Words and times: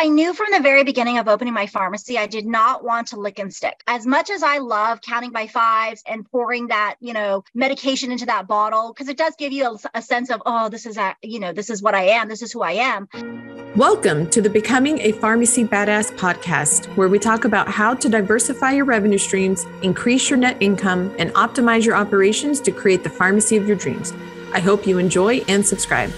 I 0.00 0.08
knew 0.08 0.32
from 0.32 0.46
the 0.50 0.60
very 0.60 0.82
beginning 0.82 1.18
of 1.18 1.28
opening 1.28 1.52
my 1.52 1.66
pharmacy, 1.66 2.16
I 2.16 2.26
did 2.26 2.46
not 2.46 2.82
want 2.82 3.08
to 3.08 3.20
lick 3.20 3.38
and 3.38 3.52
stick. 3.52 3.82
As 3.86 4.06
much 4.06 4.30
as 4.30 4.42
I 4.42 4.56
love 4.56 5.02
counting 5.02 5.30
by 5.30 5.46
fives 5.46 6.02
and 6.06 6.24
pouring 6.24 6.68
that, 6.68 6.96
you 7.00 7.12
know, 7.12 7.44
medication 7.52 8.10
into 8.10 8.24
that 8.24 8.48
bottle, 8.48 8.94
because 8.94 9.10
it 9.10 9.18
does 9.18 9.34
give 9.36 9.52
you 9.52 9.66
a, 9.66 9.98
a 9.98 10.00
sense 10.00 10.30
of, 10.30 10.40
oh, 10.46 10.70
this 10.70 10.86
is, 10.86 10.96
a, 10.96 11.14
you 11.20 11.38
know, 11.38 11.52
this 11.52 11.68
is 11.68 11.82
what 11.82 11.94
I 11.94 12.04
am. 12.04 12.30
This 12.30 12.40
is 12.40 12.50
who 12.50 12.62
I 12.62 12.72
am. 12.72 13.10
Welcome 13.76 14.30
to 14.30 14.40
the 14.40 14.48
Becoming 14.48 14.98
a 15.00 15.12
Pharmacy 15.12 15.66
Badass 15.66 16.16
podcast, 16.16 16.86
where 16.96 17.10
we 17.10 17.18
talk 17.18 17.44
about 17.44 17.68
how 17.68 17.92
to 17.92 18.08
diversify 18.08 18.70
your 18.70 18.86
revenue 18.86 19.18
streams, 19.18 19.66
increase 19.82 20.30
your 20.30 20.38
net 20.38 20.56
income, 20.60 21.14
and 21.18 21.30
optimize 21.34 21.84
your 21.84 21.94
operations 21.94 22.58
to 22.60 22.72
create 22.72 23.04
the 23.04 23.10
pharmacy 23.10 23.58
of 23.58 23.68
your 23.68 23.76
dreams. 23.76 24.14
I 24.54 24.60
hope 24.60 24.86
you 24.86 24.96
enjoy 24.96 25.40
and 25.46 25.66
subscribe. 25.66 26.10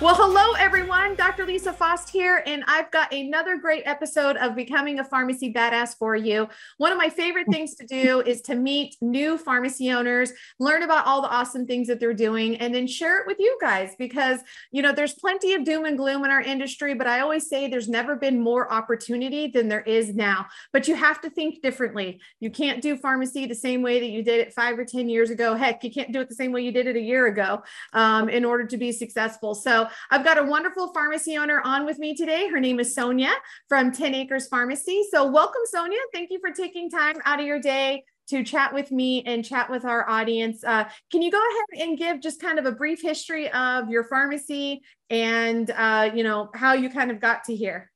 Well, 0.00 0.14
hello, 0.14 0.54
everyone. 0.54 1.14
Dr. 1.14 1.44
Lisa 1.44 1.74
Faast 1.74 2.08
here, 2.08 2.42
and 2.46 2.64
I've 2.66 2.90
got 2.90 3.12
another 3.12 3.58
great 3.58 3.82
episode 3.84 4.38
of 4.38 4.56
Becoming 4.56 4.98
a 4.98 5.04
Pharmacy 5.04 5.52
Badass 5.52 5.94
for 5.94 6.16
you. 6.16 6.48
One 6.78 6.90
of 6.90 6.96
my 6.96 7.10
favorite 7.10 7.48
things 7.52 7.74
to 7.74 7.86
do 7.86 8.22
is 8.22 8.40
to 8.42 8.54
meet 8.54 8.96
new 9.02 9.36
pharmacy 9.36 9.92
owners, 9.92 10.32
learn 10.58 10.84
about 10.84 11.04
all 11.04 11.20
the 11.20 11.28
awesome 11.28 11.66
things 11.66 11.86
that 11.88 12.00
they're 12.00 12.14
doing, 12.14 12.56
and 12.56 12.74
then 12.74 12.86
share 12.86 13.18
it 13.18 13.26
with 13.26 13.38
you 13.38 13.58
guys 13.60 13.94
because, 13.98 14.40
you 14.72 14.80
know, 14.80 14.90
there's 14.90 15.12
plenty 15.12 15.52
of 15.52 15.64
doom 15.64 15.84
and 15.84 15.98
gloom 15.98 16.24
in 16.24 16.30
our 16.30 16.40
industry, 16.40 16.94
but 16.94 17.06
I 17.06 17.20
always 17.20 17.46
say 17.46 17.68
there's 17.68 17.86
never 17.86 18.16
been 18.16 18.40
more 18.40 18.72
opportunity 18.72 19.48
than 19.48 19.68
there 19.68 19.82
is 19.82 20.14
now. 20.14 20.46
But 20.72 20.88
you 20.88 20.94
have 20.94 21.20
to 21.20 21.28
think 21.28 21.60
differently. 21.60 22.22
You 22.40 22.50
can't 22.50 22.80
do 22.80 22.96
pharmacy 22.96 23.44
the 23.44 23.54
same 23.54 23.82
way 23.82 24.00
that 24.00 24.08
you 24.08 24.22
did 24.22 24.40
it 24.40 24.54
five 24.54 24.78
or 24.78 24.86
10 24.86 25.10
years 25.10 25.28
ago. 25.28 25.56
Heck, 25.56 25.84
you 25.84 25.90
can't 25.90 26.10
do 26.10 26.22
it 26.22 26.30
the 26.30 26.34
same 26.34 26.52
way 26.52 26.62
you 26.62 26.72
did 26.72 26.86
it 26.86 26.96
a 26.96 27.02
year 27.02 27.26
ago 27.26 27.62
um, 27.92 28.30
in 28.30 28.46
order 28.46 28.64
to 28.64 28.78
be 28.78 28.92
successful. 28.92 29.54
So, 29.54 29.88
I've 30.10 30.24
got 30.24 30.38
a 30.38 30.42
wonderful 30.42 30.92
pharmacy 30.92 31.36
owner 31.36 31.60
on 31.64 31.84
with 31.84 31.98
me 31.98 32.14
today. 32.14 32.48
Her 32.48 32.60
name 32.60 32.80
is 32.80 32.94
Sonya 32.94 33.32
from 33.68 33.92
10 33.92 34.14
Acres 34.14 34.48
Pharmacy. 34.48 35.02
So, 35.10 35.26
welcome, 35.30 35.62
Sonya. 35.64 35.98
Thank 36.12 36.30
you 36.30 36.40
for 36.40 36.50
taking 36.50 36.90
time 36.90 37.16
out 37.24 37.40
of 37.40 37.46
your 37.46 37.60
day 37.60 38.04
to 38.28 38.44
chat 38.44 38.72
with 38.72 38.92
me 38.92 39.24
and 39.26 39.44
chat 39.44 39.68
with 39.68 39.84
our 39.84 40.08
audience. 40.08 40.62
Uh, 40.62 40.88
can 41.10 41.20
you 41.20 41.32
go 41.32 41.38
ahead 41.38 41.88
and 41.88 41.98
give 41.98 42.20
just 42.20 42.40
kind 42.40 42.58
of 42.58 42.64
a 42.64 42.72
brief 42.72 43.02
history 43.02 43.50
of 43.50 43.88
your 43.88 44.04
pharmacy 44.04 44.82
and 45.10 45.70
uh, 45.72 46.10
you 46.14 46.22
know 46.22 46.48
how 46.54 46.72
you 46.72 46.88
kind 46.88 47.10
of 47.10 47.20
got 47.20 47.44
to 47.44 47.56
here? 47.56 47.90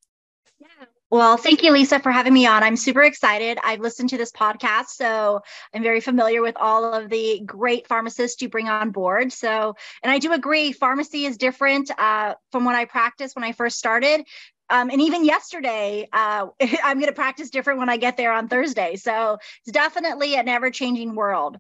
Yeah, 0.59 0.87
well, 1.15 1.37
thank 1.37 1.63
you, 1.63 1.71
Lisa, 1.71 2.01
for 2.01 2.11
having 2.11 2.35
me 2.35 2.45
on. 2.45 2.65
I'm 2.65 2.75
super 2.75 3.03
excited. 3.03 3.57
I've 3.63 3.79
listened 3.79 4.09
to 4.09 4.17
this 4.17 4.33
podcast, 4.33 4.87
so 4.89 5.43
I'm 5.73 5.81
very 5.81 6.01
familiar 6.01 6.43
with 6.43 6.57
all 6.57 6.93
of 6.93 7.09
the 7.09 7.41
great 7.47 7.87
pharmacists 7.87 8.43
you 8.43 8.49
bring 8.49 8.69
on 8.69 8.91
board. 8.91 9.33
So, 9.33 9.77
and 10.03 10.11
I 10.11 10.19
do 10.19 10.33
agree, 10.33 10.73
pharmacy 10.73 11.25
is 11.25 11.37
different 11.37 11.89
uh, 11.97 12.35
from 12.51 12.65
when 12.65 12.75
I 12.75 12.87
practiced 12.87 13.37
when 13.37 13.45
I 13.45 13.53
first 13.53 13.79
started. 13.79 14.27
Um, 14.71 14.91
and 14.91 15.01
even 15.01 15.25
yesterday, 15.25 16.09
uh, 16.13 16.49
I'm 16.83 16.99
going 16.99 17.07
to 17.07 17.13
practice 17.13 17.49
different 17.49 17.79
when 17.79 17.89
I 17.89 17.97
get 17.97 18.17
there 18.17 18.33
on 18.33 18.49
Thursday. 18.49 18.97
So 18.97 19.39
it's 19.65 19.73
definitely 19.73 20.35
an 20.35 20.49
ever 20.49 20.73
changing 20.73 21.15
world. 21.15 21.59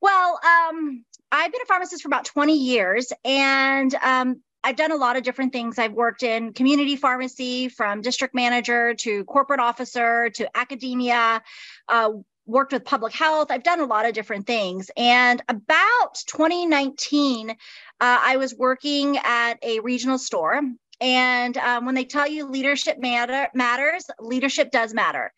Well, 0.00 0.38
um, 0.44 1.04
I've 1.32 1.50
been 1.50 1.62
a 1.62 1.66
pharmacist 1.66 2.02
for 2.02 2.08
about 2.08 2.26
20 2.26 2.56
years, 2.56 3.12
and 3.24 3.92
um, 3.96 4.40
I've 4.64 4.76
done 4.76 4.92
a 4.92 4.96
lot 4.96 5.16
of 5.16 5.22
different 5.22 5.52
things. 5.52 5.78
I've 5.78 5.92
worked 5.92 6.22
in 6.22 6.54
community 6.54 6.96
pharmacy 6.96 7.68
from 7.68 8.00
district 8.00 8.34
manager 8.34 8.94
to 8.94 9.24
corporate 9.24 9.60
officer 9.60 10.30
to 10.30 10.56
academia, 10.56 11.42
uh, 11.90 12.10
worked 12.46 12.72
with 12.72 12.82
public 12.84 13.12
health. 13.12 13.48
I've 13.50 13.62
done 13.62 13.80
a 13.80 13.84
lot 13.84 14.06
of 14.06 14.14
different 14.14 14.46
things. 14.46 14.90
And 14.96 15.42
about 15.48 16.14
2019, 16.26 17.50
uh, 17.50 17.54
I 18.00 18.38
was 18.38 18.54
working 18.54 19.18
at 19.18 19.54
a 19.62 19.80
regional 19.80 20.18
store. 20.18 20.62
And 21.00 21.56
um, 21.58 21.84
when 21.84 21.94
they 21.94 22.04
tell 22.06 22.26
you 22.26 22.46
leadership 22.46 22.98
matter, 22.98 23.48
matters, 23.54 24.06
leadership 24.18 24.70
does 24.70 24.94
matter. 24.94 25.32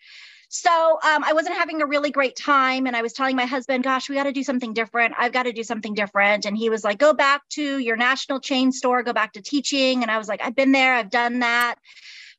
So 0.57 0.99
um, 1.05 1.23
I 1.23 1.35
wasn't 1.35 1.57
having 1.57 1.83
a 1.83 1.87
really 1.87 2.11
great 2.11 2.35
time. 2.35 2.87
And 2.87 2.97
I 2.97 3.03
was 3.03 3.13
telling 3.13 3.37
my 3.37 3.45
husband, 3.45 3.85
gosh, 3.85 4.09
we 4.09 4.17
got 4.17 4.23
to 4.23 4.33
do 4.33 4.43
something 4.43 4.73
different. 4.73 5.15
I've 5.19 5.33
got 5.33 5.43
to 5.43 5.53
do 5.53 5.63
something 5.63 5.93
different. 5.93 6.47
And 6.47 6.57
he 6.57 6.71
was 6.71 6.83
like, 6.83 6.99
go 6.99 7.13
back 7.13 7.43
to 7.51 7.79
your 7.79 7.97
national 7.97 8.41
chain 8.41 8.73
store, 8.73 9.03
go 9.03 9.13
back 9.13 9.35
to 9.35 9.43
teaching. 9.43 10.01
And 10.01 10.11
I 10.11 10.17
was 10.17 10.29
like, 10.29 10.41
I've 10.43 10.57
been 10.57 10.73
there, 10.73 10.95
I've 10.95 11.11
done 11.11 11.41
that. 11.41 11.77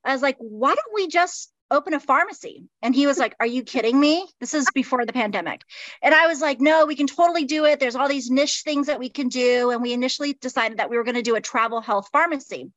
I 0.03 0.13
was 0.13 0.23
like, 0.23 0.35
why 0.39 0.73
don't 0.73 0.93
we 0.95 1.07
just 1.07 1.53
open 1.69 1.93
a 1.93 1.99
pharmacy? 1.99 2.63
And 2.81 2.95
he 2.95 3.05
was 3.05 3.19
like, 3.19 3.35
Are 3.39 3.45
you 3.45 3.61
kidding 3.61 3.99
me? 3.99 4.27
This 4.39 4.55
is 4.55 4.67
before 4.73 5.05
the 5.05 5.13
pandemic. 5.13 5.61
And 6.01 6.15
I 6.15 6.25
was 6.25 6.41
like, 6.41 6.59
No, 6.59 6.87
we 6.87 6.95
can 6.95 7.07
totally 7.07 7.45
do 7.45 7.65
it. 7.65 7.79
There's 7.79 7.95
all 7.95 8.09
these 8.09 8.31
niche 8.31 8.63
things 8.63 8.87
that 8.87 8.99
we 8.99 9.09
can 9.09 9.27
do. 9.27 9.69
And 9.69 9.81
we 9.81 9.93
initially 9.93 10.33
decided 10.33 10.79
that 10.79 10.89
we 10.89 10.97
were 10.97 11.03
going 11.03 11.15
to 11.15 11.21
do 11.21 11.35
a 11.35 11.41
travel 11.41 11.81
health 11.81 12.09
pharmacy. 12.11 12.71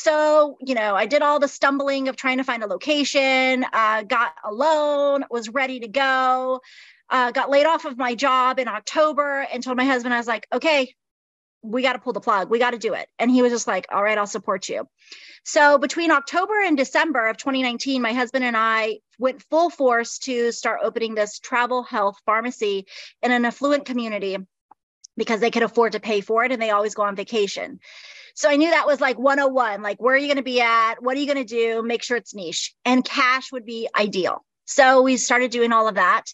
So, 0.00 0.58
you 0.60 0.76
know, 0.76 0.94
I 0.94 1.06
did 1.06 1.22
all 1.22 1.40
the 1.40 1.48
stumbling 1.48 2.06
of 2.06 2.14
trying 2.14 2.38
to 2.38 2.44
find 2.44 2.62
a 2.62 2.68
location, 2.68 3.66
uh, 3.72 4.04
got 4.04 4.32
a 4.44 4.52
loan, 4.52 5.24
was 5.28 5.48
ready 5.48 5.80
to 5.80 5.88
go, 5.88 6.60
uh, 7.10 7.32
got 7.32 7.50
laid 7.50 7.66
off 7.66 7.84
of 7.84 7.98
my 7.98 8.14
job 8.14 8.60
in 8.60 8.68
October 8.68 9.44
and 9.52 9.60
told 9.60 9.76
my 9.76 9.84
husband, 9.84 10.14
I 10.14 10.18
was 10.18 10.28
like, 10.28 10.46
okay, 10.52 10.94
we 11.62 11.82
got 11.82 11.94
to 11.94 11.98
pull 11.98 12.12
the 12.12 12.20
plug. 12.20 12.48
We 12.48 12.60
got 12.60 12.70
to 12.70 12.78
do 12.78 12.94
it. 12.94 13.08
And 13.18 13.28
he 13.28 13.42
was 13.42 13.50
just 13.50 13.66
like, 13.66 13.88
all 13.90 14.00
right, 14.00 14.16
I'll 14.16 14.28
support 14.28 14.68
you. 14.68 14.86
So 15.44 15.78
between 15.78 16.12
October 16.12 16.62
and 16.64 16.76
December 16.76 17.26
of 17.26 17.36
2019, 17.36 18.00
my 18.00 18.12
husband 18.12 18.44
and 18.44 18.56
I 18.56 19.00
went 19.18 19.42
full 19.50 19.68
force 19.68 20.18
to 20.20 20.52
start 20.52 20.78
opening 20.84 21.16
this 21.16 21.40
travel 21.40 21.82
health 21.82 22.20
pharmacy 22.24 22.86
in 23.20 23.32
an 23.32 23.44
affluent 23.44 23.84
community 23.84 24.36
because 25.16 25.40
they 25.40 25.50
could 25.50 25.64
afford 25.64 25.92
to 25.92 26.00
pay 26.00 26.20
for 26.20 26.44
it 26.44 26.52
and 26.52 26.62
they 26.62 26.70
always 26.70 26.94
go 26.94 27.02
on 27.02 27.16
vacation. 27.16 27.80
So 28.38 28.48
I 28.48 28.54
knew 28.54 28.70
that 28.70 28.86
was 28.86 29.00
like 29.00 29.18
101, 29.18 29.82
like 29.82 30.00
where 30.00 30.14
are 30.14 30.16
you 30.16 30.28
going 30.28 30.36
to 30.36 30.44
be 30.44 30.60
at? 30.60 31.02
What 31.02 31.16
are 31.16 31.20
you 31.20 31.26
going 31.26 31.44
to 31.44 31.56
do? 31.56 31.82
Make 31.82 32.04
sure 32.04 32.16
it's 32.16 32.36
niche. 32.36 32.72
And 32.84 33.04
cash 33.04 33.50
would 33.50 33.66
be 33.66 33.88
ideal. 33.98 34.44
So 34.64 35.02
we 35.02 35.16
started 35.16 35.50
doing 35.50 35.72
all 35.72 35.88
of 35.88 35.96
that. 35.96 36.26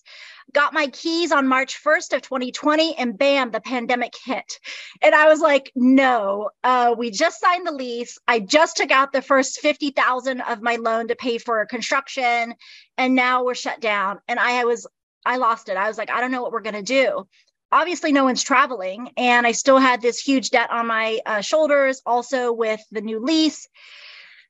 Got 0.52 0.74
my 0.74 0.88
keys 0.88 1.32
on 1.32 1.48
March 1.48 1.82
1st 1.82 2.16
of 2.16 2.20
2020 2.20 2.94
and 2.98 3.16
bam, 3.16 3.52
the 3.52 3.60
pandemic 3.62 4.12
hit. 4.22 4.60
And 5.00 5.14
I 5.14 5.28
was 5.28 5.40
like, 5.40 5.72
no, 5.74 6.50
uh, 6.62 6.94
we 6.98 7.10
just 7.10 7.40
signed 7.40 7.66
the 7.66 7.72
lease. 7.72 8.18
I 8.28 8.38
just 8.38 8.76
took 8.76 8.90
out 8.90 9.14
the 9.14 9.22
first 9.22 9.60
50,000 9.60 10.42
of 10.42 10.60
my 10.60 10.76
loan 10.76 11.08
to 11.08 11.16
pay 11.16 11.38
for 11.38 11.64
construction 11.64 12.54
and 12.98 13.14
now 13.14 13.44
we're 13.44 13.54
shut 13.54 13.80
down. 13.80 14.18
And 14.28 14.38
I 14.38 14.62
was 14.66 14.86
I 15.24 15.38
lost 15.38 15.70
it. 15.70 15.78
I 15.78 15.88
was 15.88 15.96
like, 15.96 16.10
I 16.10 16.20
don't 16.20 16.32
know 16.32 16.42
what 16.42 16.52
we're 16.52 16.60
going 16.60 16.74
to 16.74 16.82
do 16.82 17.26
obviously 17.72 18.12
no 18.12 18.24
one's 18.24 18.42
traveling 18.42 19.10
and 19.16 19.46
i 19.46 19.52
still 19.52 19.78
had 19.78 20.00
this 20.00 20.18
huge 20.18 20.50
debt 20.50 20.70
on 20.70 20.86
my 20.86 21.20
uh, 21.26 21.40
shoulders 21.40 22.02
also 22.06 22.52
with 22.52 22.80
the 22.90 23.00
new 23.00 23.20
lease. 23.20 23.68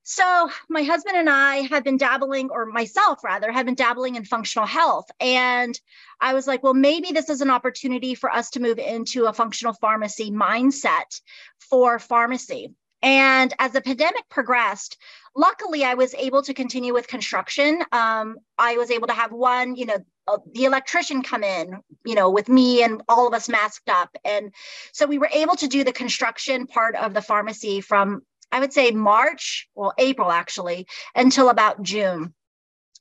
So 0.06 0.50
my 0.68 0.82
husband 0.82 1.16
and 1.16 1.30
i 1.30 1.56
have 1.70 1.82
been 1.82 1.96
dabbling 1.96 2.50
or 2.50 2.66
myself 2.66 3.24
rather 3.24 3.50
have 3.50 3.64
been 3.64 3.74
dabbling 3.74 4.16
in 4.16 4.24
functional 4.24 4.66
health. 4.66 5.06
And 5.20 5.78
i 6.20 6.34
was 6.34 6.46
like 6.46 6.62
well 6.62 6.74
maybe 6.74 7.12
this 7.12 7.30
is 7.30 7.40
an 7.40 7.50
opportunity 7.50 8.14
for 8.14 8.30
us 8.30 8.50
to 8.50 8.60
move 8.60 8.78
into 8.78 9.24
a 9.24 9.32
functional 9.32 9.74
pharmacy 9.74 10.30
mindset 10.30 11.20
for 11.58 11.98
pharmacy. 11.98 12.74
And 13.04 13.52
as 13.58 13.72
the 13.72 13.82
pandemic 13.82 14.28
progressed, 14.30 14.96
luckily 15.36 15.84
I 15.84 15.92
was 15.92 16.14
able 16.14 16.42
to 16.42 16.54
continue 16.54 16.94
with 16.94 17.06
construction. 17.06 17.82
Um, 17.92 18.38
I 18.56 18.78
was 18.78 18.90
able 18.90 19.08
to 19.08 19.12
have 19.12 19.30
one, 19.30 19.76
you 19.76 19.84
know, 19.84 19.98
uh, 20.26 20.38
the 20.52 20.64
electrician 20.64 21.22
come 21.22 21.44
in, 21.44 21.78
you 22.04 22.14
know, 22.14 22.30
with 22.30 22.48
me 22.48 22.82
and 22.82 23.02
all 23.08 23.26
of 23.26 23.34
us 23.34 23.48
masked 23.48 23.88
up. 23.88 24.16
And 24.24 24.52
so 24.92 25.06
we 25.06 25.18
were 25.18 25.30
able 25.32 25.56
to 25.56 25.68
do 25.68 25.84
the 25.84 25.92
construction 25.92 26.66
part 26.66 26.96
of 26.96 27.14
the 27.14 27.22
pharmacy 27.22 27.80
from, 27.80 28.22
I 28.50 28.60
would 28.60 28.72
say, 28.72 28.90
March, 28.90 29.68
well, 29.74 29.92
April 29.98 30.30
actually, 30.30 30.86
until 31.14 31.48
about 31.48 31.82
June. 31.82 32.34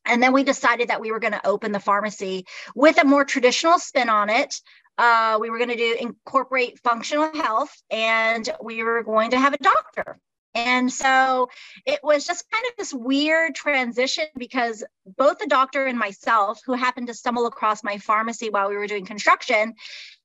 And 0.06 0.22
then 0.22 0.34
we 0.34 0.44
decided 0.44 0.90
that 0.90 1.00
we 1.00 1.12
were 1.12 1.20
going 1.20 1.34
to 1.34 1.48
open 1.48 1.72
the 1.72 1.80
pharmacy 1.80 2.46
with 2.76 3.02
a 3.02 3.06
more 3.06 3.24
traditional 3.24 3.80
spin 3.80 4.10
on 4.10 4.30
it, 4.30 4.54
uh, 4.98 5.38
we 5.42 5.50
were 5.50 5.58
going 5.58 5.70
to 5.70 5.76
do 5.76 5.98
incorporate 6.00 6.80
functional 6.80 7.34
health 7.34 7.76
and 7.90 8.50
we 8.62 8.84
were 8.84 9.04
going 9.04 9.32
to 9.32 9.40
have 9.40 9.54
a 9.54 9.58
doctor 9.58 10.20
and 10.56 10.92
so 10.92 11.50
it 11.86 12.00
was 12.04 12.26
just 12.26 12.50
kind 12.52 12.64
of 12.70 12.78
this 12.78 12.94
weird 12.94 13.56
transition 13.56 14.26
because 14.38 14.84
both 15.18 15.40
the 15.40 15.48
doctor 15.48 15.86
and 15.86 15.98
myself, 15.98 16.62
who 16.66 16.74
happened 16.74 17.08
to 17.08 17.14
stumble 17.14 17.46
across 17.48 17.84
my 17.84 17.98
pharmacy 17.98 18.50
while 18.50 18.70
we 18.70 18.78
were 18.78 18.88
doing 18.88 19.06
construction, 19.06 19.74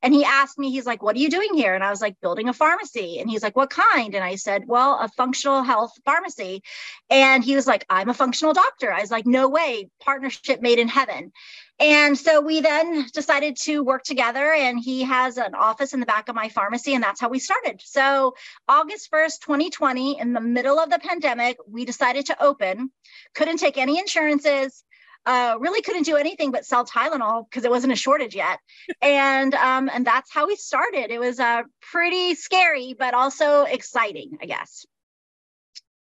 and 0.03 0.15
he 0.15 0.25
asked 0.25 0.59
me, 0.59 0.71
he's 0.71 0.87
like, 0.87 1.03
What 1.03 1.17
are 1.17 1.19
you 1.19 1.31
doing 1.31 1.55
here? 1.55 1.75
And 1.75 1.83
I 1.83 1.91
was 1.91 2.01
like, 2.01 2.21
Building 2.21 2.49
a 2.49 2.53
pharmacy. 2.53 3.19
And 3.19 3.29
he's 3.29 3.43
like, 3.43 3.57
What 3.57 3.71
kind? 3.71 4.15
And 4.15 4.25
I 4.25 4.37
said, 4.37 4.65
Well, 4.67 4.99
a 5.01 5.09
functional 5.09 5.63
health 5.63 5.93
pharmacy. 6.05 6.63
And 7.11 7.43
he 7.43 7.57
was 7.57 7.67
like, 7.67 7.85
I'm 7.91 8.09
a 8.09 8.15
functional 8.15 8.55
doctor. 8.55 8.93
I 8.93 9.01
was 9.01 9.11
like, 9.11 9.27
No 9.27 9.49
way, 9.49 9.91
partnership 10.01 10.61
made 10.61 10.79
in 10.79 10.89
heaven. 10.89 11.33
And 11.81 12.19
so 12.19 12.41
we 12.41 12.61
then 12.61 13.07
decided 13.15 13.57
to 13.63 13.85
work 13.85 14.03
together, 14.03 14.53
and 14.53 14.81
he 14.81 15.05
has 15.05 15.37
an 15.37 15.55
office 15.55 15.93
in 15.93 16.01
the 16.01 16.07
back 16.07 16.29
of 16.29 16.35
my 16.35 16.49
pharmacy, 16.49 16.95
and 16.95 17.05
that's 17.05 17.21
how 17.21 17.29
we 17.29 17.39
started. 17.39 17.81
So, 17.85 18.35
August 18.67 19.13
1st, 19.13 19.41
2020, 19.43 20.19
in 20.19 20.33
the 20.33 20.41
middle 20.41 20.81
of 20.81 20.91
the 20.91 20.99
pandemic, 20.99 21.57
we 21.69 21.85
decided 21.85 22.27
to 22.27 22.43
open, 22.43 22.91
couldn't 23.35 23.59
take 23.59 23.79
any 23.79 23.97
insurances. 23.97 24.83
Uh, 25.29 25.59
really 25.61 25.83
couldn't 25.83 26.05
do 26.05 26.17
anything 26.17 26.51
but 26.51 26.65
sell 26.65 26.87
Tylenol 26.87 27.45
because 27.49 27.65
it 27.65 27.71
wasn't 27.71 27.93
a 27.93 27.97
shortage 27.97 28.35
yet. 28.35 28.59
and 29.03 29.55
um, 29.55 29.91
and 29.93 30.07
that's 30.07 30.33
how 30.33 30.47
we 30.47 30.57
started. 30.57 31.11
It 31.11 31.21
was 31.21 31.39
uh, 31.39 31.63
pretty 31.83 32.35
scary, 32.35 32.97
but 32.99 33.13
also 33.13 33.65
exciting, 33.65 34.39
I 34.41 34.47
guess. 34.47 34.87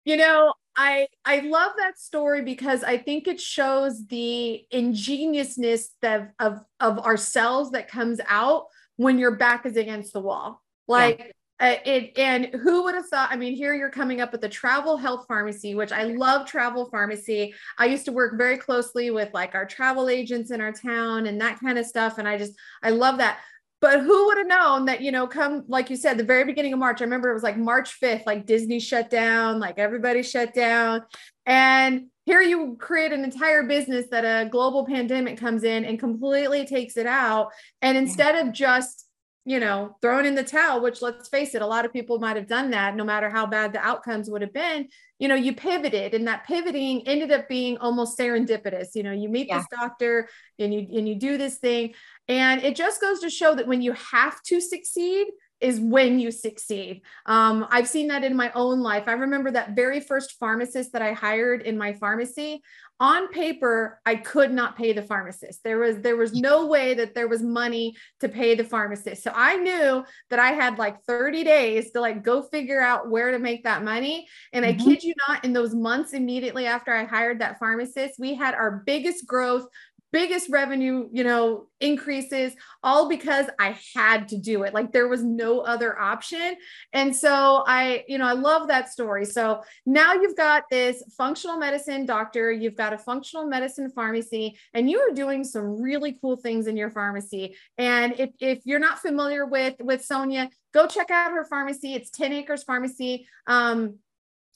You 0.04 0.18
know, 0.18 0.54
I 0.76 1.08
I 1.24 1.40
love 1.40 1.72
that 1.78 1.98
story 1.98 2.42
because 2.42 2.84
I 2.84 2.98
think 2.98 3.28
it 3.28 3.40
shows 3.40 4.06
the 4.08 4.66
ingeniousness 4.70 5.92
of 6.04 6.28
of, 6.40 6.60
of 6.82 7.00
ourselves 7.00 7.72
that 7.72 7.88
comes 7.88 8.20
out 8.28 8.66
when 8.98 9.18
your 9.18 9.38
back 9.38 9.66
is 9.66 9.78
against 9.78 10.12
the 10.12 10.20
wall. 10.20 10.62
Like 10.86 11.20
yeah. 11.20 11.26
Uh, 11.64 11.78
it, 11.86 12.12
and 12.18 12.48
who 12.62 12.84
would 12.84 12.94
have 12.94 13.08
thought? 13.08 13.32
I 13.32 13.38
mean, 13.38 13.56
here 13.56 13.74
you're 13.74 13.90
coming 13.90 14.20
up 14.20 14.34
with 14.34 14.42
the 14.42 14.50
travel 14.50 14.98
health 14.98 15.24
pharmacy, 15.30 15.76
which 15.76 15.94
I 15.94 16.04
love 16.04 16.46
travel 16.46 16.90
pharmacy. 16.90 17.54
I 17.78 17.86
used 17.86 18.04
to 18.04 18.12
work 18.12 18.38
very 18.38 18.58
closely 18.58 19.12
with 19.12 19.34
like 19.34 19.56
our 19.56 19.66
travel 19.66 20.10
agents 20.10 20.52
in 20.52 20.60
our 20.60 20.74
town 20.74 21.26
and 21.26 21.40
that 21.40 21.62
kind 21.62 21.80
of 21.80 21.86
stuff. 21.86 22.18
And 22.18 22.28
I 22.28 22.38
just, 22.38 22.52
I 22.84 22.90
love 22.90 23.20
that. 23.20 23.40
But 23.80 24.02
who 24.02 24.26
would 24.26 24.40
have 24.40 24.48
known 24.48 24.86
that, 24.88 25.00
you 25.00 25.14
know, 25.14 25.26
come, 25.26 25.64
like 25.70 25.90
you 25.90 25.96
said, 25.96 26.18
the 26.18 26.26
very 26.26 26.44
beginning 26.44 26.74
of 26.74 26.80
March, 26.80 27.00
I 27.00 27.06
remember 27.06 27.30
it 27.30 27.34
was 27.34 27.44
like 27.44 27.58
March 27.58 27.98
5th, 27.98 28.26
like 28.26 28.46
Disney 28.46 28.82
shut 28.82 29.10
down, 29.10 29.62
like 29.62 29.80
everybody 29.80 30.22
shut 30.22 30.54
down. 30.54 31.04
And 31.46 32.08
here 32.26 32.42
you 32.42 32.76
create 32.78 33.14
an 33.14 33.24
entire 33.24 33.64
business 33.64 34.08
that 34.12 34.26
a 34.26 34.50
global 34.50 34.86
pandemic 34.86 35.38
comes 35.38 35.64
in 35.64 35.86
and 35.86 35.98
completely 35.98 36.66
takes 36.66 36.98
it 36.98 37.08
out. 37.08 37.52
And 37.82 37.98
instead 37.98 38.36
of 38.36 38.54
just 38.54 39.03
you 39.46 39.60
know, 39.60 39.98
thrown 40.02 40.26
in 40.26 40.36
the 40.36 40.44
towel, 40.44 40.82
which 40.82 41.02
let's 41.02 41.28
face 41.28 41.54
it, 41.54 41.62
a 41.62 41.68
lot 41.68 41.84
of 41.84 41.92
people 41.92 42.18
might 42.18 42.38
have 42.38 42.48
done 42.48 42.70
that 42.72 42.96
no 42.96 43.04
matter 43.04 43.30
how 43.30 43.46
bad 43.46 43.74
the 43.74 43.80
outcomes 43.80 44.30
would 44.30 44.42
have 44.42 44.54
been. 44.54 44.88
You 45.20 45.28
know, 45.28 45.36
you 45.36 45.54
pivoted 45.54 46.14
and 46.14 46.28
that 46.28 46.46
pivoting 46.46 47.06
ended 47.08 47.32
up 47.32 47.50
being 47.50 47.78
almost 47.78 48.18
serendipitous. 48.18 48.90
You 48.96 49.04
know, 49.04 49.12
you 49.12 49.28
meet 49.28 49.48
yeah. 49.48 49.58
this 49.58 49.68
doctor 49.70 50.30
and 50.60 50.74
you 50.74 50.88
and 50.98 51.08
you 51.08 51.16
do 51.16 51.38
this 51.38 51.58
thing. 51.58 51.94
And 52.30 52.64
it 52.64 52.78
just 52.78 53.02
goes 53.02 53.20
to 53.20 53.30
show 53.30 53.54
that 53.56 53.68
when 53.68 53.82
you 53.82 53.94
have 53.94 54.42
to 54.44 54.62
succeed, 54.62 55.28
is 55.64 55.80
when 55.80 56.20
you 56.20 56.30
succeed. 56.30 57.02
Um, 57.26 57.66
I've 57.72 57.88
seen 57.88 58.10
that 58.10 58.26
in 58.26 58.36
my 58.36 58.52
own 58.54 58.82
life. 58.82 59.06
I 59.08 59.14
remember 59.14 59.50
that 59.52 59.76
very 59.76 60.02
first 60.02 60.38
pharmacist 60.38 60.92
that 60.92 61.02
I 61.02 61.14
hired 61.14 61.62
in 61.62 61.78
my 61.78 61.94
pharmacy. 61.94 62.62
On 63.00 63.30
paper, 63.30 64.00
I 64.06 64.16
could 64.16 64.52
not 64.52 64.78
pay 64.78 64.94
the 64.94 65.02
pharmacist. 65.02 65.64
There 65.64 65.80
was 65.80 65.98
there 66.00 66.16
was 66.16 66.34
no 66.34 66.68
way 66.68 66.94
that 66.94 67.16
there 67.16 67.28
was 67.28 67.42
money 67.42 67.96
to 68.20 68.30
pay 68.30 68.56
the 68.56 68.64
pharmacist. 68.64 69.24
So 69.24 69.32
I 69.34 69.56
knew 69.56 70.06
that 70.30 70.40
I 70.40 70.52
had 70.52 70.78
like 70.78 71.02
30 71.04 71.44
days 71.44 71.92
to 71.92 72.02
like 72.02 72.24
go 72.24 72.44
figure 72.44 72.82
out 72.82 73.10
where 73.10 73.32
to 73.32 73.40
make 73.40 73.64
that 73.64 73.84
money. 73.84 74.28
And 74.52 74.66
mm-hmm. 74.66 74.82
I 74.82 74.84
kid 74.84 75.04
you 75.04 75.14
not, 75.28 75.44
in 75.44 75.54
those 75.54 75.74
months 75.74 76.14
immediately 76.14 76.68
after 76.68 76.94
I 76.94 77.06
hired 77.06 77.40
that 77.40 77.58
pharmacist, 77.58 78.20
we 78.20 78.36
had 78.36 78.54
our 78.54 78.84
biggest 78.86 79.26
growth 79.26 79.66
biggest 80.14 80.50
revenue, 80.50 81.10
you 81.12 81.24
know, 81.24 81.68
increases 81.82 82.54
all 82.84 83.10
because 83.10 83.48
I 83.60 83.78
had 83.96 84.30
to 84.30 84.38
do 84.38 84.62
it. 84.64 84.74
Like 84.74 84.94
there 84.94 85.08
was 85.08 85.24
no 85.24 85.62
other 85.62 86.00
option. 86.00 86.56
And 86.94 87.14
so 87.14 87.64
I, 87.68 88.06
you 88.08 88.20
know, 88.20 88.28
I 88.28 88.34
love 88.34 88.68
that 88.68 88.90
story. 88.90 89.26
So 89.26 89.64
now 89.88 90.14
you've 90.14 90.38
got 90.38 90.70
this 90.70 91.04
functional 91.18 91.58
medicine 91.58 92.06
doctor, 92.06 92.52
you've 92.52 92.78
got 92.78 92.94
a 92.94 92.98
functional 92.98 93.48
medicine 93.48 93.90
pharmacy, 93.90 94.56
and 94.74 94.90
you 94.90 95.00
are 95.00 95.14
doing 95.14 95.44
some 95.44 95.82
really 95.82 96.16
cool 96.22 96.38
things 96.38 96.68
in 96.68 96.78
your 96.78 96.92
pharmacy. 96.92 97.56
And 97.80 98.14
if, 98.20 98.30
if 98.40 98.60
you're 98.66 98.80
not 98.80 99.00
familiar 99.00 99.46
with 99.48 99.76
with 99.80 100.06
Sonya, 100.06 100.50
go 100.74 100.86
check 100.86 101.10
out 101.10 101.32
her 101.32 101.44
pharmacy. 101.46 101.96
It's 101.96 102.12
10 102.12 102.34
Acres 102.34 102.64
Pharmacy. 102.64 103.28
Um, 103.48 103.98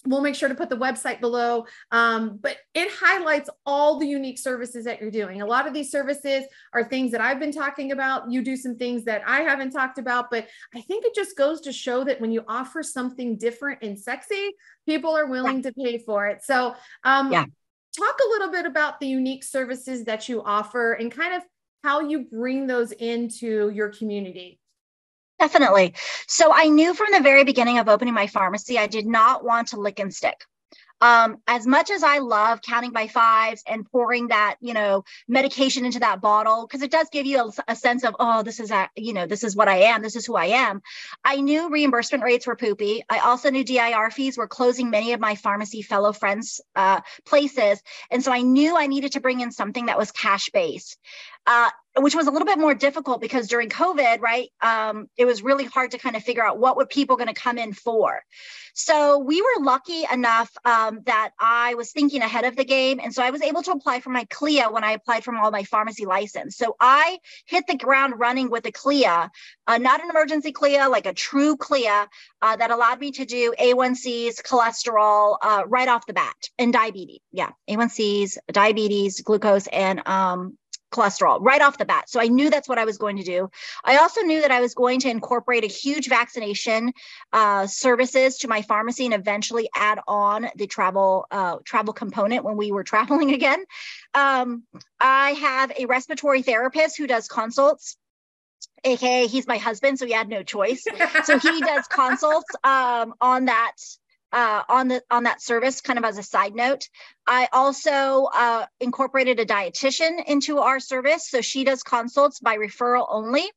We'll 0.05 0.21
make 0.21 0.35
sure 0.35 0.47
to 0.47 0.55
put 0.55 0.69
the 0.69 0.77
website 0.77 1.19
below, 1.19 1.65
um, 1.91 2.37
but 2.41 2.57
it 2.73 2.89
highlights 2.91 3.49
all 3.65 3.99
the 3.99 4.07
unique 4.07 4.37
services 4.37 4.85
that 4.85 5.01
you're 5.01 5.11
doing. 5.11 5.41
A 5.41 5.45
lot 5.45 5.67
of 5.67 5.73
these 5.73 5.91
services 5.91 6.45
are 6.71 6.83
things 6.83 7.11
that 7.11 7.19
I've 7.19 7.39
been 7.39 7.51
talking 7.51 7.91
about. 7.91 8.31
You 8.31 8.41
do 8.41 8.55
some 8.55 8.77
things 8.77 9.03
that 9.05 9.23
I 9.25 9.41
haven't 9.41 9.71
talked 9.71 9.97
about, 9.97 10.29
but 10.29 10.47
I 10.73 10.81
think 10.81 11.03
it 11.03 11.15
just 11.15 11.35
goes 11.35 11.61
to 11.61 11.73
show 11.73 12.03
that 12.03 12.21
when 12.21 12.31
you 12.31 12.43
offer 12.47 12.83
something 12.83 13.37
different 13.37 13.79
and 13.81 13.99
sexy, 13.99 14.51
people 14.85 15.17
are 15.17 15.25
willing 15.25 15.57
yeah. 15.57 15.71
to 15.71 15.73
pay 15.73 15.97
for 15.97 16.27
it. 16.27 16.43
So, 16.43 16.75
um, 17.03 17.31
yeah. 17.31 17.45
talk 17.97 18.15
a 18.25 18.29
little 18.29 18.51
bit 18.51 18.65
about 18.65 18.99
the 18.99 19.07
unique 19.07 19.43
services 19.43 20.05
that 20.05 20.29
you 20.29 20.43
offer 20.43 20.93
and 20.93 21.11
kind 21.11 21.33
of 21.33 21.43
how 21.83 22.01
you 22.01 22.25
bring 22.31 22.67
those 22.67 22.91
into 22.91 23.69
your 23.69 23.89
community. 23.89 24.59
Definitely. 25.39 25.93
So 26.27 26.51
I 26.51 26.67
knew 26.67 26.93
from 26.93 27.11
the 27.11 27.21
very 27.21 27.43
beginning 27.43 27.77
of 27.77 27.87
opening 27.87 28.13
my 28.13 28.27
pharmacy, 28.27 28.79
I 28.79 28.87
did 28.87 29.05
not 29.05 29.43
want 29.43 29.69
to 29.69 29.79
lick 29.79 29.99
and 29.99 30.13
stick. 30.13 30.45
Um, 30.99 31.37
as 31.45 31.67
much 31.67 31.91
as 31.91 32.01
I 32.01 32.17
love 32.19 32.61
counting 32.63 32.91
by 32.91 33.07
fives 33.07 33.63
and 33.67 33.85
pouring 33.85 34.29
that, 34.29 34.55
you 34.61 34.73
know, 34.73 35.03
medication 35.27 35.85
into 35.85 35.99
that 35.99 36.21
bottle, 36.21 36.65
because 36.65 36.81
it 36.81 36.89
does 36.89 37.07
give 37.11 37.27
you 37.27 37.39
a, 37.39 37.71
a, 37.71 37.75
sense 37.75 38.03
of, 38.03 38.15
oh, 38.19 38.41
this 38.41 38.59
is, 38.59 38.71
a, 38.71 38.89
you 38.95 39.13
know, 39.13 39.27
this 39.27 39.43
is 39.43 39.55
what 39.55 39.67
I 39.67 39.77
am. 39.77 40.01
This 40.01 40.15
is 40.15 40.25
who 40.25 40.35
I 40.35 40.45
am. 40.45 40.81
I 41.23 41.39
knew 41.39 41.69
reimbursement 41.69 42.23
rates 42.23 42.47
were 42.47 42.55
poopy. 42.55 43.03
I 43.09 43.19
also 43.19 43.51
knew 43.51 43.63
DIR 43.63 44.09
fees 44.09 44.39
were 44.39 44.47
closing 44.47 44.89
many 44.89 45.13
of 45.13 45.19
my 45.19 45.35
pharmacy 45.35 45.83
fellow 45.83 46.13
friends' 46.13 46.61
uh, 46.75 47.01
places. 47.25 47.79
And 48.09 48.23
so 48.23 48.31
I 48.31 48.41
knew 48.41 48.75
I 48.75 48.87
needed 48.87 49.11
to 49.11 49.21
bring 49.21 49.41
in 49.41 49.51
something 49.51 49.85
that 49.85 49.99
was 49.99 50.11
cash 50.11 50.49
based. 50.49 50.97
Uh, 51.47 51.69
which 51.99 52.15
was 52.15 52.27
a 52.27 52.31
little 52.31 52.45
bit 52.45 52.59
more 52.59 52.73
difficult 52.73 53.21
because 53.21 53.47
during 53.47 53.69
COVID, 53.69 54.19
right, 54.21 54.49
um, 54.61 55.09
it 55.17 55.25
was 55.25 55.41
really 55.41 55.65
hard 55.65 55.91
to 55.91 55.97
kind 55.97 56.15
of 56.15 56.23
figure 56.23 56.45
out 56.45 56.59
what 56.59 56.77
were 56.77 56.85
people 56.85 57.15
going 57.15 57.27
to 57.27 57.33
come 57.33 57.57
in 57.57 57.73
for. 57.73 58.21
So 58.73 59.17
we 59.17 59.41
were 59.41 59.63
lucky 59.63 60.03
enough 60.11 60.51
um, 60.63 60.99
that 61.05 61.31
I 61.39 61.73
was 61.73 61.91
thinking 61.91 62.21
ahead 62.21 62.45
of 62.45 62.55
the 62.55 62.65
game, 62.65 62.99
and 63.03 63.13
so 63.13 63.23
I 63.23 63.31
was 63.31 63.41
able 63.41 63.63
to 63.63 63.71
apply 63.71 64.01
for 64.01 64.11
my 64.11 64.25
CLIA 64.25 64.69
when 64.69 64.83
I 64.83 64.91
applied 64.91 65.23
for 65.23 65.35
all 65.35 65.49
my 65.49 65.63
pharmacy 65.63 66.05
license. 66.05 66.57
So 66.57 66.75
I 66.79 67.17
hit 67.45 67.65
the 67.67 67.75
ground 67.75 68.15
running 68.17 68.51
with 68.51 68.65
a 68.67 68.71
CLIA, 68.71 69.31
uh, 69.65 69.77
not 69.79 70.03
an 70.03 70.09
emergency 70.11 70.51
CLIA, 70.51 70.89
like 70.89 71.07
a 71.07 71.13
true 71.13 71.57
CLIA 71.57 72.07
uh, 72.41 72.55
that 72.55 72.69
allowed 72.69 72.99
me 72.99 73.11
to 73.13 73.25
do 73.25 73.53
A1Cs, 73.59 74.41
cholesterol 74.43 75.37
uh, 75.41 75.63
right 75.65 75.87
off 75.87 76.05
the 76.05 76.13
bat, 76.13 76.35
and 76.59 76.71
diabetes. 76.71 77.21
Yeah, 77.31 77.49
A1Cs, 77.69 78.37
diabetes, 78.51 79.21
glucose, 79.21 79.67
and 79.67 80.07
um, 80.07 80.57
cholesterol 80.91 81.39
right 81.41 81.61
off 81.61 81.77
the 81.77 81.85
bat. 81.85 82.09
So 82.09 82.19
I 82.19 82.27
knew 82.27 82.49
that's 82.49 82.69
what 82.69 82.77
I 82.77 82.85
was 82.85 82.97
going 82.97 83.17
to 83.17 83.23
do. 83.23 83.49
I 83.83 83.97
also 83.97 84.21
knew 84.21 84.41
that 84.41 84.51
I 84.51 84.61
was 84.61 84.73
going 84.73 84.99
to 85.01 85.09
incorporate 85.09 85.63
a 85.63 85.67
huge 85.67 86.07
vaccination 86.07 86.93
uh, 87.33 87.67
services 87.67 88.37
to 88.39 88.47
my 88.47 88.61
pharmacy 88.61 89.05
and 89.05 89.13
eventually 89.13 89.69
add 89.75 89.99
on 90.07 90.47
the 90.55 90.67
travel 90.67 91.25
uh, 91.31 91.57
travel 91.65 91.93
component 91.93 92.43
when 92.43 92.57
we 92.57 92.71
were 92.71 92.83
traveling 92.97 93.33
again. 93.33 93.63
Um, 94.13 94.63
I 94.99 95.31
have 95.31 95.71
a 95.77 95.85
respiratory 95.85 96.41
therapist 96.41 96.97
who 96.97 97.07
does 97.07 97.27
consults 97.27 97.97
aka 98.83 99.27
he's 99.27 99.47
my 99.47 99.57
husband 99.57 99.97
so 99.97 100.05
he 100.05 100.13
had 100.13 100.29
no 100.29 100.43
choice 100.43 100.85
so 101.23 101.39
he 101.39 101.59
does 101.61 101.87
consults 101.87 102.49
um, 102.63 103.13
on 103.19 103.45
that 103.45 103.73
uh, 104.31 104.63
on 104.67 104.87
the 104.87 105.03
on 105.09 105.23
that 105.23 105.41
service 105.41 105.81
kind 105.81 105.99
of 105.99 106.05
as 106.05 106.17
a 106.17 106.23
side 106.23 106.55
note. 106.55 106.89
I 107.25 107.47
also 107.51 108.29
uh, 108.33 108.65
incorporated 108.79 109.39
a 109.39 109.45
dietitian 109.45 110.23
into 110.25 110.59
our 110.59 110.79
service 110.79 111.29
so 111.29 111.41
she 111.41 111.63
does 111.63 111.83
consults 111.83 112.39
by 112.39 112.57
referral 112.57 113.05
only. 113.09 113.49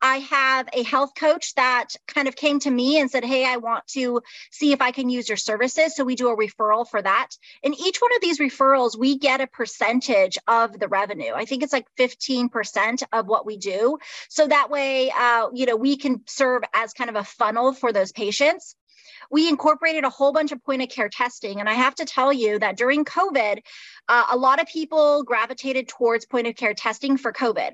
I 0.00 0.16
have 0.18 0.68
a 0.72 0.82
health 0.82 1.12
coach 1.14 1.54
that 1.54 1.90
kind 2.08 2.26
of 2.26 2.34
came 2.34 2.58
to 2.60 2.70
me 2.70 2.98
and 2.98 3.08
said 3.08 3.24
hey 3.24 3.46
i 3.46 3.58
want 3.58 3.86
to 3.86 4.20
see 4.50 4.72
if 4.72 4.82
i 4.82 4.90
can 4.90 5.08
use 5.08 5.28
your 5.28 5.36
services. 5.36 5.94
So 5.94 6.04
we 6.04 6.16
do 6.16 6.30
a 6.30 6.36
referral 6.36 6.88
for 6.88 7.00
that. 7.00 7.28
And 7.62 7.74
each 7.78 7.98
one 7.98 8.10
of 8.14 8.20
these 8.20 8.40
referrals 8.40 8.98
we 8.98 9.18
get 9.18 9.40
a 9.40 9.46
percentage 9.46 10.36
of 10.48 10.78
the 10.78 10.88
revenue. 10.88 11.32
I 11.34 11.44
think 11.44 11.62
it's 11.62 11.72
like 11.72 11.86
15% 11.98 13.04
of 13.12 13.28
what 13.28 13.46
we 13.46 13.56
do. 13.56 13.98
So 14.28 14.46
that 14.46 14.70
way 14.70 15.10
uh, 15.10 15.48
you 15.54 15.66
know 15.66 15.76
we 15.76 15.96
can 15.96 16.22
serve 16.26 16.62
as 16.74 16.92
kind 16.92 17.08
of 17.08 17.16
a 17.16 17.24
funnel 17.24 17.72
for 17.72 17.92
those 17.92 18.12
patients 18.12 18.74
we 19.32 19.48
incorporated 19.48 20.04
a 20.04 20.10
whole 20.10 20.32
bunch 20.32 20.52
of 20.52 20.62
point 20.62 20.82
of 20.82 20.90
care 20.90 21.08
testing. 21.08 21.58
And 21.58 21.68
I 21.68 21.72
have 21.72 21.94
to 21.96 22.04
tell 22.04 22.32
you 22.32 22.58
that 22.58 22.76
during 22.76 23.04
COVID, 23.04 23.60
uh, 24.08 24.24
a 24.30 24.36
lot 24.36 24.60
of 24.60 24.68
people 24.68 25.24
gravitated 25.24 25.88
towards 25.88 26.26
point 26.26 26.46
of 26.46 26.54
care 26.54 26.74
testing 26.74 27.16
for 27.16 27.32
COVID. 27.32 27.70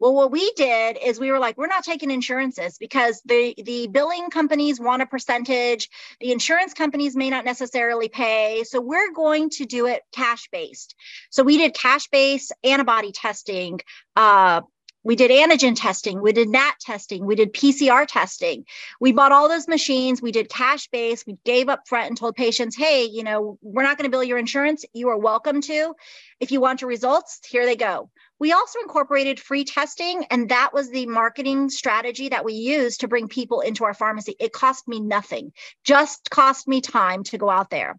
Well, 0.00 0.14
what 0.14 0.32
we 0.32 0.52
did 0.56 0.98
is 1.04 1.20
we 1.20 1.30
were 1.30 1.38
like, 1.38 1.58
we're 1.58 1.66
not 1.66 1.84
taking 1.84 2.10
insurances 2.10 2.78
because 2.78 3.20
the, 3.24 3.54
the 3.62 3.88
billing 3.88 4.30
companies 4.30 4.80
want 4.80 5.02
a 5.02 5.06
percentage. 5.06 5.88
The 6.20 6.32
insurance 6.32 6.72
companies 6.72 7.14
may 7.14 7.30
not 7.30 7.44
necessarily 7.44 8.08
pay. 8.08 8.64
So 8.64 8.80
we're 8.80 9.12
going 9.12 9.50
to 9.50 9.66
do 9.66 9.86
it 9.86 10.02
cash 10.12 10.48
based. 10.50 10.94
So 11.30 11.42
we 11.42 11.58
did 11.58 11.74
cash 11.74 12.08
based 12.08 12.52
antibody 12.64 13.12
testing, 13.12 13.80
uh, 14.16 14.62
we 15.04 15.16
did 15.16 15.30
antigen 15.30 15.74
testing, 15.76 16.20
we 16.20 16.32
did 16.32 16.48
NAT 16.48 16.74
testing, 16.80 17.26
we 17.26 17.34
did 17.34 17.52
PCR 17.52 18.06
testing. 18.06 18.64
We 19.00 19.12
bought 19.12 19.32
all 19.32 19.48
those 19.48 19.68
machines, 19.68 20.22
we 20.22 20.32
did 20.32 20.48
cash 20.48 20.88
base, 20.88 21.26
we 21.26 21.36
gave 21.44 21.68
up 21.68 21.88
front 21.88 22.08
and 22.08 22.16
told 22.16 22.36
patients, 22.36 22.76
hey, 22.76 23.04
you 23.04 23.24
know, 23.24 23.58
we're 23.62 23.82
not 23.82 23.98
going 23.98 24.08
to 24.08 24.10
bill 24.10 24.24
your 24.24 24.38
insurance. 24.38 24.84
You 24.92 25.08
are 25.08 25.18
welcome 25.18 25.60
to. 25.62 25.94
If 26.40 26.52
you 26.52 26.60
want 26.60 26.80
your 26.80 26.88
results, 26.88 27.40
here 27.48 27.66
they 27.66 27.76
go. 27.76 28.10
We 28.38 28.52
also 28.52 28.80
incorporated 28.80 29.38
free 29.38 29.64
testing, 29.64 30.24
and 30.30 30.48
that 30.48 30.70
was 30.72 30.90
the 30.90 31.06
marketing 31.06 31.70
strategy 31.70 32.28
that 32.30 32.44
we 32.44 32.54
used 32.54 33.00
to 33.00 33.08
bring 33.08 33.28
people 33.28 33.60
into 33.60 33.84
our 33.84 33.94
pharmacy. 33.94 34.34
It 34.40 34.52
cost 34.52 34.88
me 34.88 35.00
nothing, 35.00 35.52
just 35.84 36.28
cost 36.30 36.66
me 36.66 36.80
time 36.80 37.22
to 37.24 37.38
go 37.38 37.48
out 37.50 37.70
there. 37.70 37.98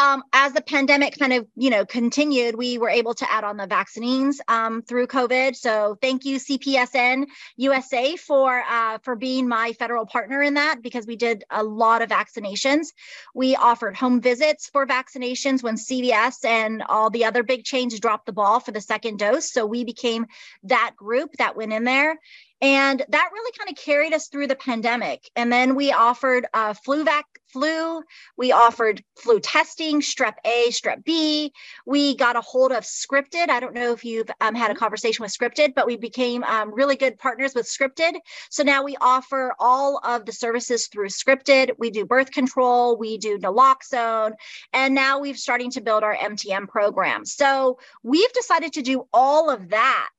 Um, 0.00 0.24
as 0.32 0.52
the 0.52 0.60
pandemic 0.60 1.16
kind 1.16 1.32
of 1.32 1.46
you 1.54 1.70
know 1.70 1.86
continued 1.86 2.56
we 2.56 2.78
were 2.78 2.88
able 2.88 3.14
to 3.14 3.32
add 3.32 3.44
on 3.44 3.56
the 3.56 3.66
vaccines 3.68 4.40
um, 4.48 4.82
through 4.82 5.06
covid. 5.06 5.54
So 5.54 5.96
thank 6.02 6.24
you 6.24 6.38
CPESN 6.38 7.26
USA 7.56 8.16
for 8.16 8.60
uh, 8.68 8.98
for 8.98 9.14
being 9.14 9.46
my 9.46 9.72
federal 9.74 10.04
partner 10.04 10.42
in 10.42 10.54
that 10.54 10.82
because 10.82 11.06
we 11.06 11.14
did 11.14 11.44
a 11.48 11.62
lot 11.62 12.02
of 12.02 12.08
vaccinations. 12.08 12.88
We 13.34 13.54
offered 13.54 13.96
home 13.96 14.20
visits 14.20 14.68
for 14.68 14.84
vaccinations 14.84 15.62
when 15.62 15.76
cvs 15.76 16.44
and 16.44 16.82
all 16.82 17.10
the 17.10 17.26
other 17.26 17.44
big 17.44 17.62
chains 17.64 17.98
dropped 18.00 18.26
the 18.26 18.32
ball 18.32 18.58
for 18.58 18.72
the 18.72 18.80
second 18.80 19.20
dose. 19.20 19.52
So 19.52 19.64
we 19.64 19.84
became 19.84 20.26
that 20.64 20.94
group 20.96 21.34
that 21.38 21.56
went 21.56 21.72
in 21.72 21.84
there 21.84 22.18
and 22.60 23.04
that 23.08 23.30
really 23.32 23.52
kind 23.58 23.70
of 23.70 23.76
carried 23.76 24.12
us 24.12 24.28
through 24.28 24.46
the 24.46 24.56
pandemic. 24.56 25.28
And 25.36 25.52
then 25.52 25.74
we 25.74 25.92
offered 25.92 26.46
uh, 26.54 26.74
flu 26.74 27.04
vac, 27.04 27.26
flu. 27.52 28.02
We 28.36 28.52
offered 28.52 29.02
flu 29.16 29.38
testing, 29.38 30.00
strep 30.00 30.34
A, 30.44 30.66
strep 30.70 31.04
B. 31.04 31.52
We 31.86 32.16
got 32.16 32.36
a 32.36 32.40
hold 32.40 32.72
of 32.72 32.84
Scripted. 32.84 33.48
I 33.48 33.60
don't 33.60 33.74
know 33.74 33.92
if 33.92 34.04
you've 34.04 34.30
um, 34.40 34.54
had 34.54 34.70
a 34.70 34.74
conversation 34.74 35.22
with 35.22 35.32
Scripted, 35.36 35.74
but 35.74 35.86
we 35.86 35.96
became 35.96 36.42
um, 36.44 36.74
really 36.74 36.96
good 36.96 37.18
partners 37.18 37.54
with 37.54 37.66
Scripted. 37.66 38.14
So 38.50 38.62
now 38.62 38.82
we 38.82 38.96
offer 39.00 39.54
all 39.58 40.00
of 40.04 40.26
the 40.26 40.32
services 40.32 40.88
through 40.88 41.08
Scripted. 41.08 41.72
We 41.78 41.90
do 41.90 42.04
birth 42.04 42.32
control, 42.32 42.96
we 42.96 43.18
do 43.18 43.38
naloxone, 43.38 44.32
and 44.72 44.94
now 44.94 45.20
we've 45.20 45.38
starting 45.38 45.70
to 45.72 45.80
build 45.80 46.02
our 46.02 46.16
MTM 46.16 46.68
program. 46.68 47.24
So 47.24 47.78
we've 48.02 48.32
decided 48.32 48.72
to 48.74 48.82
do 48.82 49.06
all 49.12 49.48
of 49.48 49.68
that 49.70 50.10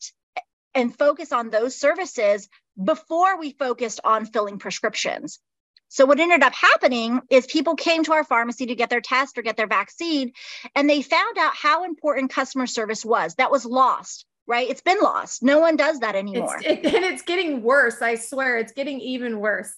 and 0.75 0.95
focus 0.95 1.31
on 1.31 1.49
those 1.49 1.75
services 1.75 2.47
before 2.83 3.39
we 3.39 3.51
focused 3.51 4.01
on 4.03 4.25
filling 4.25 4.59
prescriptions. 4.59 5.39
So, 5.87 6.05
what 6.05 6.19
ended 6.19 6.43
up 6.43 6.53
happening 6.53 7.21
is 7.29 7.45
people 7.45 7.75
came 7.75 8.03
to 8.03 8.13
our 8.13 8.23
pharmacy 8.23 8.65
to 8.65 8.75
get 8.75 8.89
their 8.89 9.01
test 9.01 9.37
or 9.37 9.41
get 9.41 9.55
their 9.55 9.67
vaccine, 9.67 10.33
and 10.75 10.89
they 10.89 11.01
found 11.01 11.37
out 11.37 11.55
how 11.55 11.85
important 11.85 12.31
customer 12.31 12.67
service 12.67 13.05
was. 13.05 13.35
That 13.35 13.51
was 13.51 13.65
lost, 13.65 14.25
right? 14.47 14.69
It's 14.69 14.81
been 14.81 14.99
lost. 15.01 15.41
No 15.41 15.59
one 15.59 15.77
does 15.77 15.99
that 15.99 16.15
anymore. 16.15 16.57
It's, 16.63 16.85
it, 16.85 16.85
and 16.95 17.05
it's 17.05 17.21
getting 17.21 17.61
worse. 17.61 18.01
I 18.01 18.15
swear, 18.15 18.57
it's 18.57 18.73
getting 18.73 18.99
even 18.99 19.39
worse. 19.39 19.73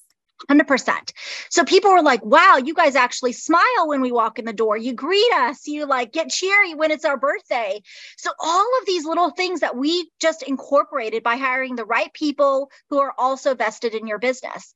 100%. 0.49 1.11
So 1.49 1.63
people 1.63 1.91
were 1.91 2.01
like, 2.01 2.23
wow, 2.23 2.59
you 2.63 2.73
guys 2.73 2.95
actually 2.95 3.33
smile 3.33 3.87
when 3.87 4.01
we 4.01 4.11
walk 4.11 4.39
in 4.39 4.45
the 4.45 4.53
door. 4.53 4.77
You 4.77 4.93
greet 4.93 5.31
us. 5.33 5.67
You 5.67 5.85
like 5.85 6.13
get 6.13 6.29
cheery 6.29 6.73
when 6.73 6.91
it's 6.91 7.05
our 7.05 7.17
birthday. 7.17 7.81
So 8.17 8.31
all 8.39 8.67
of 8.79 8.85
these 8.85 9.05
little 9.05 9.31
things 9.31 9.61
that 9.61 9.75
we 9.75 10.09
just 10.19 10.43
incorporated 10.43 11.23
by 11.23 11.35
hiring 11.35 11.75
the 11.75 11.85
right 11.85 12.11
people 12.13 12.69
who 12.89 12.99
are 12.99 13.13
also 13.17 13.55
vested 13.55 13.95
in 13.95 14.07
your 14.07 14.19
business. 14.19 14.73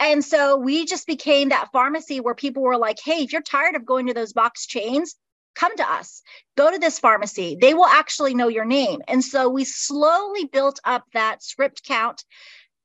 And 0.00 0.24
so 0.24 0.56
we 0.56 0.84
just 0.84 1.06
became 1.06 1.50
that 1.50 1.70
pharmacy 1.72 2.20
where 2.20 2.34
people 2.34 2.62
were 2.62 2.78
like, 2.78 2.98
hey, 3.02 3.22
if 3.22 3.32
you're 3.32 3.42
tired 3.42 3.76
of 3.76 3.86
going 3.86 4.06
to 4.08 4.14
those 4.14 4.32
box 4.32 4.66
chains, 4.66 5.14
come 5.54 5.76
to 5.76 5.88
us 5.88 6.22
go 6.56 6.70
to 6.70 6.78
this 6.78 6.98
pharmacy 6.98 7.56
they 7.60 7.74
will 7.74 7.86
actually 7.86 8.34
know 8.34 8.48
your 8.48 8.64
name 8.64 9.00
and 9.08 9.22
so 9.22 9.48
we 9.48 9.64
slowly 9.64 10.44
built 10.46 10.80
up 10.84 11.04
that 11.12 11.42
script 11.42 11.84
count 11.84 12.24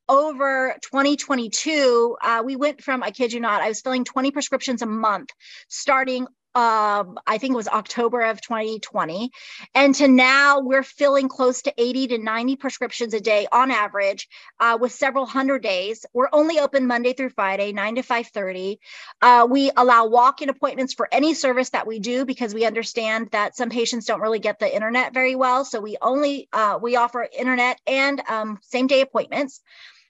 over 0.09 0.75
2022, 0.81 2.17
uh, 2.21 2.41
we 2.43 2.55
went 2.55 2.83
from, 2.83 3.03
I 3.03 3.11
kid 3.11 3.31
you 3.31 3.39
not, 3.39 3.61
I 3.61 3.69
was 3.69 3.81
filling 3.81 4.03
20 4.03 4.31
prescriptions 4.31 4.81
a 4.81 4.87
month 4.87 5.29
starting 5.69 6.27
um, 6.55 7.19
I 7.27 7.37
think 7.37 7.53
it 7.53 7.55
was 7.55 7.67
October 7.67 8.21
of 8.21 8.41
2020. 8.41 9.29
And 9.75 9.93
to 9.95 10.07
now 10.07 10.59
we're 10.59 10.83
filling 10.83 11.29
close 11.29 11.61
to 11.63 11.73
80 11.77 12.07
to 12.07 12.17
90 12.17 12.55
prescriptions 12.55 13.13
a 13.13 13.19
day 13.19 13.47
on 13.51 13.69
average 13.69 14.27
uh, 14.59 14.77
with 14.79 14.91
several 14.91 15.25
hundred 15.27 15.61
days. 15.61 16.05
We're 16.11 16.29
only 16.33 16.59
open 16.59 16.87
Monday 16.87 17.13
through 17.13 17.29
Friday, 17.29 17.71
9 17.71 17.95
to 17.95 18.01
5.30. 18.01 18.77
Uh, 19.21 19.47
we 19.49 19.71
allow 19.77 20.07
walk-in 20.07 20.49
appointments 20.49 20.95
for 20.95 21.07
any 21.11 21.35
service 21.35 21.69
that 21.69 21.85
we 21.85 21.99
do 21.99 22.25
because 22.25 22.53
we 22.53 22.65
understand 22.65 23.29
that 23.31 23.55
some 23.55 23.69
patients 23.69 24.05
don't 24.05 24.21
really 24.21 24.39
get 24.39 24.59
the 24.59 24.73
internet 24.73 25.13
very 25.13 25.35
well. 25.35 25.65
So 25.65 25.79
we 25.79 25.97
only, 26.01 26.49
uh, 26.51 26.79
we 26.81 26.95
offer 26.95 27.27
internet 27.37 27.79
and 27.85 28.21
um, 28.27 28.59
same 28.63 28.87
day 28.87 29.01
appointments. 29.01 29.61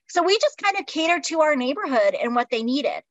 So 0.09 0.23
we 0.23 0.37
just 0.39 0.57
kind 0.57 0.77
of 0.77 0.85
catered 0.85 1.23
to 1.25 1.41
our 1.41 1.55
neighborhood 1.55 2.15
and 2.15 2.35
what 2.35 2.49
they 2.49 2.63
needed. 2.63 3.03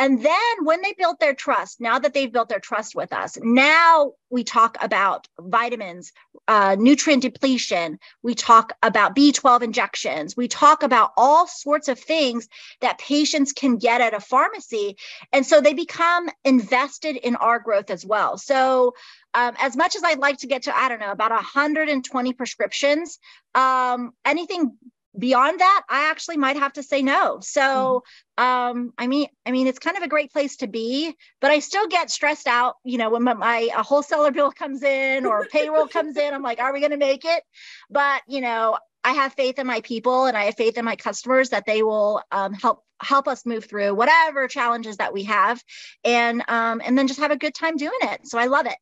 And 0.00 0.24
then 0.24 0.64
when 0.64 0.80
they 0.80 0.94
built 0.94 1.20
their 1.20 1.34
trust, 1.34 1.78
now 1.78 1.98
that 1.98 2.14
they've 2.14 2.32
built 2.32 2.48
their 2.48 2.58
trust 2.58 2.94
with 2.94 3.12
us, 3.12 3.36
now 3.42 4.12
we 4.30 4.44
talk 4.44 4.78
about 4.80 5.28
vitamins, 5.38 6.12
uh, 6.48 6.74
nutrient 6.78 7.20
depletion. 7.20 7.98
We 8.22 8.34
talk 8.34 8.72
about 8.82 9.14
B12 9.14 9.60
injections. 9.60 10.34
We 10.38 10.48
talk 10.48 10.82
about 10.82 11.12
all 11.18 11.46
sorts 11.46 11.88
of 11.88 11.98
things 11.98 12.48
that 12.80 12.96
patients 12.96 13.52
can 13.52 13.76
get 13.76 14.00
at 14.00 14.14
a 14.14 14.20
pharmacy. 14.20 14.96
And 15.34 15.44
so 15.44 15.60
they 15.60 15.74
become 15.74 16.30
invested 16.46 17.16
in 17.16 17.36
our 17.36 17.58
growth 17.58 17.90
as 17.90 18.02
well. 18.02 18.38
So 18.38 18.94
um, 19.34 19.54
as 19.60 19.76
much 19.76 19.96
as 19.96 20.02
I'd 20.02 20.18
like 20.18 20.38
to 20.38 20.46
get 20.46 20.62
to, 20.62 20.74
I 20.74 20.88
don't 20.88 21.00
know, 21.00 21.12
about 21.12 21.30
120 21.30 22.32
prescriptions, 22.32 23.18
um, 23.54 24.12
anything 24.24 24.78
beyond 25.18 25.60
that 25.60 25.82
i 25.88 26.10
actually 26.10 26.36
might 26.36 26.56
have 26.56 26.72
to 26.72 26.82
say 26.82 27.02
no. 27.02 27.38
So 27.40 28.04
mm-hmm. 28.38 28.44
um 28.44 28.92
i 28.96 29.06
mean 29.06 29.28
i 29.44 29.50
mean 29.50 29.66
it's 29.66 29.78
kind 29.78 29.96
of 29.96 30.02
a 30.02 30.08
great 30.08 30.32
place 30.32 30.56
to 30.56 30.66
be 30.66 31.14
but 31.40 31.50
i 31.50 31.58
still 31.58 31.88
get 31.88 32.10
stressed 32.10 32.46
out 32.46 32.76
you 32.84 32.98
know 32.98 33.10
when 33.10 33.24
my, 33.24 33.34
my 33.34 33.68
a 33.76 33.82
wholesaler 33.82 34.30
bill 34.38 34.52
comes 34.52 34.82
in 34.82 35.26
or 35.26 35.46
payroll 35.46 35.88
comes 35.88 36.16
in 36.16 36.32
i'm 36.32 36.42
like 36.42 36.60
are 36.60 36.72
we 36.72 36.80
going 36.80 36.92
to 36.92 36.96
make 36.96 37.24
it? 37.24 37.42
But 37.90 38.22
you 38.28 38.40
know 38.40 38.78
i 39.02 39.12
have 39.12 39.32
faith 39.34 39.58
in 39.58 39.66
my 39.66 39.80
people 39.80 40.26
and 40.26 40.36
i 40.36 40.44
have 40.44 40.56
faith 40.56 40.78
in 40.78 40.84
my 40.84 40.96
customers 40.96 41.50
that 41.50 41.66
they 41.66 41.82
will 41.82 42.22
um, 42.30 42.52
help 42.52 42.84
help 43.02 43.26
us 43.26 43.46
move 43.46 43.64
through 43.64 43.94
whatever 43.94 44.46
challenges 44.46 44.98
that 44.98 45.12
we 45.12 45.24
have 45.24 45.62
and 46.04 46.42
um 46.48 46.80
and 46.84 46.96
then 46.98 47.08
just 47.08 47.20
have 47.20 47.30
a 47.30 47.36
good 47.36 47.54
time 47.54 47.76
doing 47.76 47.92
it. 48.02 48.26
So 48.26 48.38
i 48.38 48.46
love 48.46 48.66
it 48.66 48.76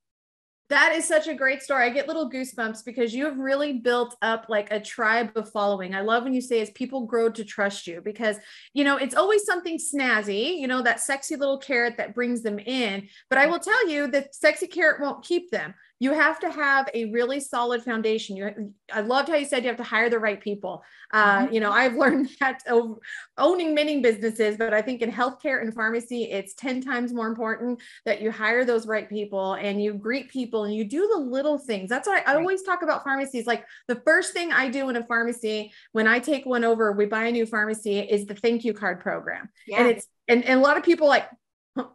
that 0.69 0.93
is 0.95 1.07
such 1.07 1.29
a 1.29 1.35
great 1.35 1.63
story. 1.63 1.85
I 1.85 1.91
get 1.91 2.09
little 2.09 2.31
goosebumps 2.31 2.85
because 2.85 3.15
you 3.15 3.25
have 3.25 3.39
really 3.39 3.75
built 3.75 4.17
up 4.21 4.47
like 4.49 4.71
a 4.71 4.81
tribe 4.81 5.31
of 5.35 5.51
following. 5.51 5.95
I 5.95 6.03
love 6.03 6.25
when 6.25 6.35
you 6.35 6.41
say 6.41 6.61
as 6.61 6.71
people 6.71 7.07
grow 7.07 7.31
to 7.31 7.45
trust 7.45 7.87
you 7.87 8.01
because 8.03 8.37
you 8.75 8.85
know 8.85 8.97
it's 8.97 9.15
always 9.15 9.45
something 9.45 9.79
snazzy, 9.79 10.59
you 10.59 10.67
know, 10.67 10.83
that 10.83 11.01
sexy 11.01 11.37
little 11.37 11.59
carrot 11.59 11.97
that 11.97 12.15
brings 12.15 12.43
them 12.43 12.59
in. 12.59 13.09
But 13.31 13.39
I 13.39 13.47
will 13.47 13.61
tell 13.61 13.89
you 13.89 14.09
that 14.09 14.35
sexy 14.35 14.67
carrot 14.67 15.01
won't 15.01 15.25
keep 15.25 15.51
them 15.51 15.75
you 16.01 16.13
have 16.13 16.39
to 16.41 16.51
have 16.51 16.89
a 16.95 17.07
really 17.07 17.41
solid 17.41 17.83
foundation. 17.83 18.37
You 18.37 18.73
i 18.93 19.01
loved 19.01 19.29
how 19.29 19.35
you 19.35 19.45
said 19.45 19.63
you 19.63 19.69
have 19.69 19.77
to 19.79 19.83
hire 19.83 20.09
the 20.09 20.19
right 20.19 20.41
people. 20.41 20.83
Uh, 21.13 21.41
mm-hmm. 21.45 21.55
you 21.55 21.61
know 21.61 21.73
i've 21.73 21.95
learned 22.03 22.29
that 22.41 22.63
over, 22.69 22.97
owning 23.39 23.75
many 23.75 24.01
businesses 24.01 24.57
but 24.59 24.75
i 24.75 24.83
think 24.83 25.01
in 25.01 25.11
healthcare 25.11 25.63
and 25.63 25.75
pharmacy 25.75 26.25
it's 26.25 26.53
10 26.55 26.83
times 26.83 27.15
more 27.15 27.27
important 27.27 27.81
that 28.05 28.21
you 28.21 28.31
hire 28.31 28.65
those 28.65 28.87
right 28.87 29.09
people 29.09 29.55
and 29.55 29.83
you 29.83 29.95
greet 29.95 30.29
people 30.29 30.65
and 30.65 30.75
you 30.75 30.85
do 30.85 31.09
the 31.09 31.19
little 31.19 31.59
things. 31.59 31.89
That's 31.89 32.07
why 32.07 32.23
i, 32.27 32.33
I 32.33 32.37
always 32.37 32.63
talk 32.63 32.83
about 32.83 33.05
pharmacies. 33.05 33.47
Like 33.47 33.65
the 33.87 34.01
first 34.05 34.33
thing 34.33 34.53
i 34.53 34.69
do 34.69 34.89
in 34.89 34.97
a 34.97 35.07
pharmacy 35.07 35.73
when 35.93 36.07
i 36.07 36.19
take 36.19 36.45
one 36.47 36.65
over 36.65 36.93
we 36.93 37.07
buy 37.07 37.25
a 37.25 37.33
new 37.33 37.47
pharmacy 37.47 37.99
is 37.99 38.27
the 38.27 38.35
thank 38.35 38.65
you 38.65 38.73
card 38.73 39.01
program. 39.01 39.49
Yeah. 39.67 39.81
and 39.81 39.89
it's 39.89 40.07
and, 40.29 40.45
and 40.45 40.61
a 40.61 40.63
lot 40.63 40.77
of 40.77 40.83
people 40.83 41.09
like 41.09 41.29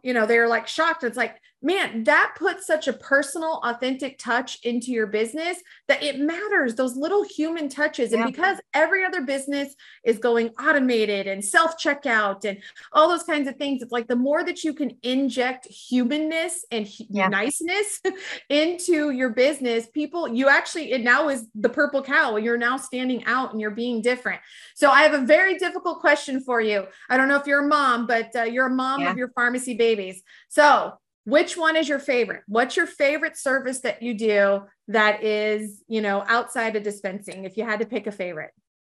you 0.02 0.14
know 0.14 0.26
they're 0.26 0.48
like 0.48 0.68
shocked. 0.68 1.04
It's 1.04 1.16
like 1.16 1.36
man, 1.64 2.04
that 2.04 2.34
puts 2.38 2.66
such 2.66 2.88
a 2.88 2.92
personal, 2.92 3.60
authentic 3.64 4.18
touch 4.18 4.58
into 4.64 4.92
your 4.92 5.06
business 5.06 5.58
that 5.88 6.02
it 6.02 6.20
matters, 6.20 6.74
those 6.74 6.94
little 6.94 7.24
human 7.24 7.70
touches. 7.70 8.12
And 8.12 8.26
because 8.26 8.58
every 8.74 9.02
other 9.02 9.22
business 9.22 9.74
is 10.04 10.18
going 10.18 10.50
automated 10.60 11.26
and 11.26 11.42
self 11.42 11.78
checkout 11.82 12.44
and 12.44 12.58
all 12.92 13.08
those 13.08 13.22
kinds 13.22 13.48
of 13.48 13.56
things, 13.56 13.80
it's 13.80 13.92
like 13.92 14.08
the 14.08 14.14
more 14.14 14.44
that 14.44 14.62
you 14.62 14.74
can 14.74 14.92
inject 15.02 15.66
humanness 15.66 16.66
and 16.70 16.86
yeah. 17.08 17.28
niceness 17.28 18.02
into 18.50 19.10
your 19.10 19.30
business, 19.30 19.86
people, 19.86 20.28
you 20.28 20.50
actually, 20.50 20.92
it 20.92 21.02
now 21.02 21.30
is 21.30 21.48
the 21.54 21.70
purple 21.70 22.02
cow. 22.02 22.36
You're 22.36 22.58
now 22.58 22.76
standing 22.76 23.24
out 23.24 23.52
and 23.52 23.60
you're 23.60 23.70
being 23.70 24.02
different. 24.02 24.42
So 24.74 24.90
I 24.90 25.00
have 25.02 25.14
a 25.14 25.24
very 25.24 25.56
difficult 25.56 26.00
question 26.00 26.42
for 26.42 26.60
you. 26.60 26.84
I 27.08 27.16
don't 27.16 27.28
know 27.28 27.36
if 27.36 27.46
you're 27.46 27.64
a 27.64 27.68
mom, 27.68 28.06
but 28.06 28.36
uh, 28.36 28.42
you're 28.42 28.66
a 28.66 28.70
mom 28.70 29.00
yeah. 29.00 29.10
of 29.10 29.16
your 29.16 29.28
pharmacy 29.28 29.72
babies. 29.72 30.22
So 30.48 30.92
which 31.24 31.56
one 31.56 31.76
is 31.76 31.88
your 31.88 31.98
favorite? 31.98 32.42
What's 32.46 32.76
your 32.76 32.86
favorite 32.86 33.36
service 33.36 33.80
that 33.80 34.02
you 34.02 34.14
do 34.14 34.62
that 34.88 35.24
is 35.24 35.82
you 35.88 36.00
know 36.00 36.24
outside 36.26 36.76
of 36.76 36.82
dispensing 36.82 37.44
if 37.44 37.56
you 37.56 37.64
had 37.64 37.80
to 37.80 37.86
pick 37.86 38.06
a 38.06 38.12
favorite? 38.12 38.52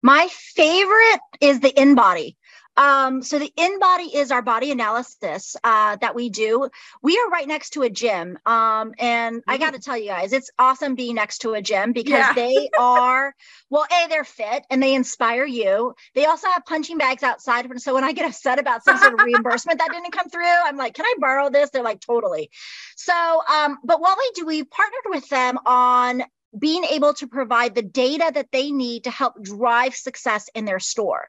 My 0.03 0.29
favorite 0.31 1.21
is 1.41 1.61
the 1.61 1.71
InBody 1.71 2.37
um, 2.77 3.23
so 3.23 3.39
the 3.39 3.53
InBody 3.57 4.15
is 4.15 4.31
our 4.31 4.43
body 4.43 4.71
analysis 4.71 5.57
uh, 5.63 5.97
that 5.97 6.15
we 6.15 6.29
do. 6.29 6.69
We 7.03 7.19
are 7.19 7.31
right 7.31 7.47
next 7.47 7.71
to 7.71 7.83
a 7.83 7.91
gym. 7.91 8.39
Um, 8.45 8.95
and 8.99 9.37
mm-hmm. 9.37 9.51
I 9.51 9.59
got 9.59 9.75
to 9.75 9.81
tell 9.81 9.97
you 9.97 10.09
guys, 10.09 10.33
it's 10.33 10.51
awesome 10.59 10.95
being 10.95 11.15
next 11.15 11.39
to 11.39 11.55
a 11.55 11.63
gym 11.63 11.93
because 11.93 12.13
yeah. 12.13 12.33
they 12.33 12.69
are, 12.79 13.35
well, 13.71 13.85
A, 13.85 14.09
they're 14.09 14.25
fit 14.25 14.65
and 14.71 14.83
they 14.83 14.95
inspire 14.95 15.45
you. 15.45 15.95
They 16.15 16.27
also 16.27 16.49
have 16.49 16.65
punching 16.65 16.99
bags 16.99 17.23
outside. 17.23 17.67
So 17.81 17.95
when 17.95 18.05
I 18.05 18.13
get 18.13 18.27
upset 18.27 18.59
about 18.59 18.85
some 18.85 18.99
sort 18.99 19.15
of 19.15 19.21
reimbursement 19.25 19.79
that 19.79 19.91
didn't 19.93 20.13
come 20.13 20.29
through, 20.29 20.45
I'm 20.45 20.77
like, 20.77 20.95
can 20.95 21.05
I 21.05 21.15
borrow 21.19 21.51
this? 21.51 21.71
They're 21.71 21.83
like, 21.83 22.01
totally. 22.01 22.51
So, 22.97 23.13
um, 23.13 23.79
but 23.85 24.01
what 24.01 24.19
we 24.19 24.31
do, 24.35 24.47
we 24.47 24.65
partnered 24.65 25.05
with 25.07 25.29
them 25.29 25.59
on 25.65 26.25
being 26.59 26.85
able 26.85 27.15
to 27.15 27.27
provide 27.27 27.75
the 27.75 27.83
data 27.83 28.31
that 28.33 28.51
they 28.53 28.71
need 28.71 29.05
to 29.05 29.11
help 29.11 29.43
drive 29.43 29.95
success 29.95 30.49
in 30.55 30.65
their 30.65 30.81
store 30.81 31.29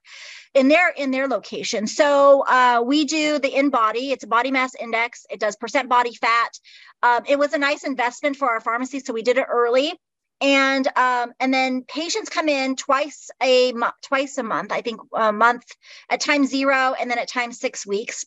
in 0.53 0.67
their 0.67 0.89
in 0.89 1.12
their 1.12 1.27
location. 1.27 1.88
So 1.88 2.46
uh, 2.48 2.84
we 2.86 3.05
do 3.05 3.39
the 3.39 3.51
InBody 3.51 4.12
it's 4.12 4.24
a 4.24 4.27
body 4.27 4.51
mass 4.51 4.74
index. 4.75 5.25
It 5.29 5.39
does 5.39 5.55
percent 5.55 5.89
body 5.89 6.13
fat. 6.15 6.60
Um, 7.03 7.24
it 7.27 7.38
was 7.38 7.53
a 7.53 7.58
nice 7.58 7.84
investment 7.84 8.38
for 8.38 8.50
our 8.50 8.62
pharmacy 8.62 9.00
so 9.00 9.13
we 9.13 9.22
did 9.22 9.38
it 9.38 9.48
early. 9.50 9.94
And 10.41 10.88
um, 10.98 11.34
and 11.39 11.53
then 11.53 11.84
patients 11.84 12.29
come 12.29 12.50
in 12.50 12.75
twice 12.75 13.29
a 13.41 13.72
month 13.72 13.96
twice 14.03 14.38
a 14.38 14.44
month 14.44 14.72
i 14.74 14.82
think 14.82 15.00
a 15.13 15.32
month 15.32 15.63
at 16.10 16.20
time 16.20 16.46
zero 16.46 16.94
and 17.00 17.10
then 17.10 17.17
at 17.20 17.29
time 17.29 17.53
six 17.53 17.88
weeks 17.88 18.25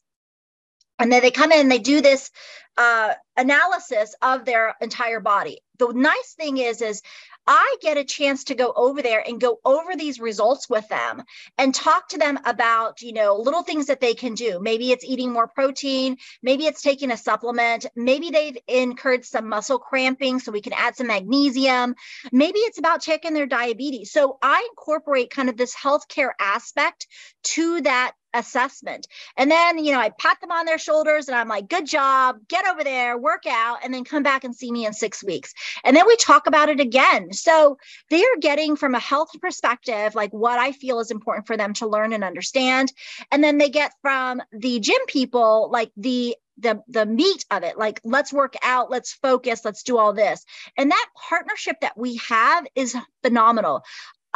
and 0.98 1.12
then 1.12 1.22
they 1.22 1.30
come 1.30 1.52
in 1.52 1.60
and 1.60 1.70
they 1.70 1.78
do 1.78 2.00
this 2.00 2.30
uh, 2.76 3.12
analysis 3.36 4.14
of 4.22 4.44
their 4.44 4.74
entire 4.80 5.20
body 5.20 5.58
the 5.78 5.92
nice 5.92 6.34
thing 6.34 6.58
is 6.58 6.82
is 6.82 7.02
I 7.50 7.76
get 7.80 7.96
a 7.96 8.04
chance 8.04 8.44
to 8.44 8.54
go 8.54 8.74
over 8.76 9.00
there 9.00 9.26
and 9.26 9.40
go 9.40 9.58
over 9.64 9.96
these 9.96 10.20
results 10.20 10.68
with 10.68 10.86
them 10.88 11.22
and 11.56 11.74
talk 11.74 12.10
to 12.10 12.18
them 12.18 12.38
about, 12.44 13.00
you 13.00 13.14
know, 13.14 13.36
little 13.36 13.62
things 13.62 13.86
that 13.86 14.02
they 14.02 14.12
can 14.12 14.34
do. 14.34 14.60
Maybe 14.60 14.92
it's 14.92 15.02
eating 15.04 15.32
more 15.32 15.48
protein, 15.48 16.18
maybe 16.42 16.66
it's 16.66 16.82
taking 16.82 17.10
a 17.10 17.16
supplement, 17.16 17.86
maybe 17.96 18.28
they've 18.28 18.58
incurred 18.68 19.24
some 19.24 19.48
muscle 19.48 19.78
cramping 19.78 20.40
so 20.40 20.52
we 20.52 20.60
can 20.60 20.74
add 20.74 20.96
some 20.96 21.06
magnesium. 21.06 21.94
Maybe 22.32 22.58
it's 22.58 22.78
about 22.78 23.00
checking 23.00 23.32
their 23.32 23.46
diabetes. 23.46 24.12
So 24.12 24.36
I 24.42 24.68
incorporate 24.70 25.30
kind 25.30 25.48
of 25.48 25.56
this 25.56 25.74
healthcare 25.74 26.32
aspect 26.38 27.06
to 27.44 27.80
that 27.80 28.12
assessment. 28.34 29.06
And 29.36 29.50
then, 29.50 29.84
you 29.84 29.92
know, 29.92 30.00
I 30.00 30.10
pat 30.10 30.40
them 30.40 30.50
on 30.50 30.66
their 30.66 30.78
shoulders 30.78 31.28
and 31.28 31.36
I'm 31.36 31.48
like, 31.48 31.68
good 31.68 31.86
job, 31.86 32.36
get 32.48 32.66
over 32.66 32.84
there, 32.84 33.18
work 33.18 33.44
out, 33.48 33.78
and 33.82 33.92
then 33.92 34.04
come 34.04 34.22
back 34.22 34.44
and 34.44 34.54
see 34.54 34.70
me 34.70 34.86
in 34.86 34.92
six 34.92 35.22
weeks. 35.24 35.54
And 35.84 35.96
then 35.96 36.06
we 36.06 36.16
talk 36.16 36.46
about 36.46 36.68
it 36.68 36.80
again. 36.80 37.32
So 37.32 37.78
they 38.10 38.22
are 38.22 38.36
getting 38.40 38.76
from 38.76 38.94
a 38.94 39.00
health 39.00 39.30
perspective, 39.40 40.14
like 40.14 40.32
what 40.32 40.58
I 40.58 40.72
feel 40.72 41.00
is 41.00 41.10
important 41.10 41.46
for 41.46 41.56
them 41.56 41.72
to 41.74 41.86
learn 41.86 42.12
and 42.12 42.24
understand. 42.24 42.92
And 43.30 43.42
then 43.42 43.58
they 43.58 43.70
get 43.70 43.92
from 44.02 44.42
the 44.52 44.80
gym 44.80 45.00
people, 45.06 45.70
like 45.72 45.90
the 45.96 46.36
the 46.58 46.82
the 46.88 47.06
meat 47.06 47.44
of 47.50 47.62
it 47.62 47.78
like 47.78 48.00
let's 48.04 48.32
work 48.32 48.54
out 48.62 48.90
let's 48.90 49.12
focus 49.12 49.64
let's 49.64 49.82
do 49.82 49.96
all 49.96 50.12
this 50.12 50.44
and 50.76 50.90
that 50.90 51.06
partnership 51.28 51.76
that 51.80 51.96
we 51.96 52.20
have 52.28 52.66
is 52.74 52.96
phenomenal 53.22 53.82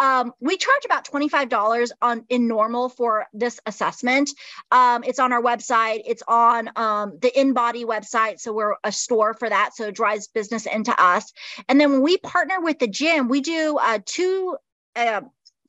um, 0.03 0.33
we 0.41 0.57
charge 0.57 0.85
about 0.85 1.05
$25 1.05 1.93
on 2.03 2.25
in 2.29 2.49
normal 2.49 2.89
for 2.89 3.27
this 3.33 3.61
assessment. 3.67 4.31
Um, 4.73 5.05
it's 5.05 5.21
on 5.21 5.33
our 5.33 5.41
website. 5.41 6.03
It's 6.05 6.25
on 6.27 6.71
um, 6.75 7.19
the 7.23 7.31
InBody 7.31 7.85
website. 7.85 8.41
So 8.41 8.53
we're 8.53 8.75
a 8.83 8.91
store 8.91 9.33
for 9.33 9.49
that. 9.49 9.77
So 9.77 9.85
it 9.85 9.95
drives 9.95 10.27
business 10.27 10.67
into 10.67 10.93
us. 11.01 11.33
And 11.69 11.81
then 11.81 11.93
when 11.93 12.03
we 12.03 12.17
partner 12.17 12.61
with 12.61 12.81
the 12.81 12.89
gym, 12.89 13.29
we 13.29 13.43
do 13.43 13.79
uh, 13.81 14.01
two 14.05 14.57
uh, 14.97 15.21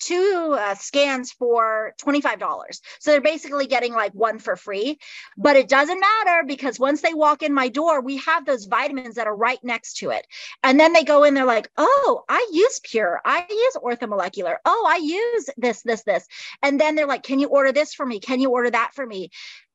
two 0.05 0.55
uh, 0.59 0.75
scans 0.75 1.31
for 1.31 1.93
$25. 2.01 2.81
So 2.99 3.11
they're 3.11 3.21
basically 3.21 3.67
getting 3.67 3.93
like 3.93 4.13
one 4.13 4.39
for 4.39 4.55
free. 4.55 4.99
But 5.37 5.55
it 5.55 5.69
doesn't 5.69 5.99
matter 5.99 6.43
because 6.45 6.79
once 6.79 7.01
they 7.01 7.13
walk 7.13 7.43
in 7.43 7.53
my 7.53 7.69
door, 7.69 8.01
we 8.01 8.17
have 8.17 8.45
those 8.45 8.65
vitamins 8.65 9.15
that 9.15 9.27
are 9.27 9.35
right 9.35 9.63
next 9.63 9.97
to 9.97 10.09
it. 10.09 10.25
And 10.63 10.79
then 10.79 10.93
they 10.93 11.03
go 11.03 11.23
in, 11.23 11.33
they're 11.33 11.45
like, 11.45 11.69
oh, 11.77 12.23
I 12.27 12.47
use 12.51 12.79
Pure. 12.83 13.21
I 13.25 13.45
use 13.49 13.77
Orthomolecular. 13.77 14.55
Oh, 14.65 14.87
I 14.89 14.97
use 14.97 15.49
this, 15.57 15.81
this, 15.81 16.03
this. 16.03 16.27
And 16.61 16.79
then 16.79 16.95
they're 16.95 17.07
like, 17.07 17.23
can 17.23 17.39
you 17.39 17.47
order 17.47 17.71
this 17.71 17.93
for 17.93 18.05
me? 18.05 18.19
Can 18.19 18.39
you 18.39 18.51
order 18.51 18.71
that 18.71 18.91
for 18.93 19.05
me? 19.05 19.31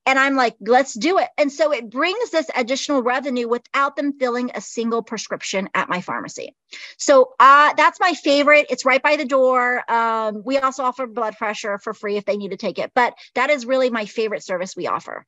And 0.08 0.18
I'm 0.18 0.36
like, 0.36 0.56
let's 0.58 0.94
do 0.94 1.18
it. 1.18 1.28
And 1.36 1.52
so 1.52 1.70
it 1.70 1.90
brings 1.90 2.30
this 2.30 2.46
additional 2.56 3.02
revenue 3.02 3.46
without 3.46 3.94
them 3.94 4.14
filling 4.18 4.50
a 4.54 4.60
single 4.62 5.02
prescription 5.02 5.68
at 5.74 5.90
my 5.90 6.00
pharmacy. 6.00 6.56
So 6.96 7.34
uh, 7.38 7.74
that's 7.76 8.00
my 8.00 8.14
favorite. 8.14 8.68
It's 8.70 8.86
right 8.86 9.02
by 9.02 9.16
the 9.16 9.26
door. 9.26 9.84
Um, 9.90 10.42
we 10.46 10.56
also 10.56 10.82
offer 10.82 11.06
blood 11.06 11.36
pressure 11.36 11.78
for 11.78 11.92
free 11.92 12.16
if 12.16 12.24
they 12.24 12.38
need 12.38 12.52
to 12.52 12.56
take 12.56 12.78
it, 12.78 12.92
but 12.94 13.12
that 13.34 13.50
is 13.50 13.66
really 13.66 13.90
my 13.90 14.06
favorite 14.06 14.42
service 14.42 14.74
we 14.74 14.86
offer. 14.86 15.26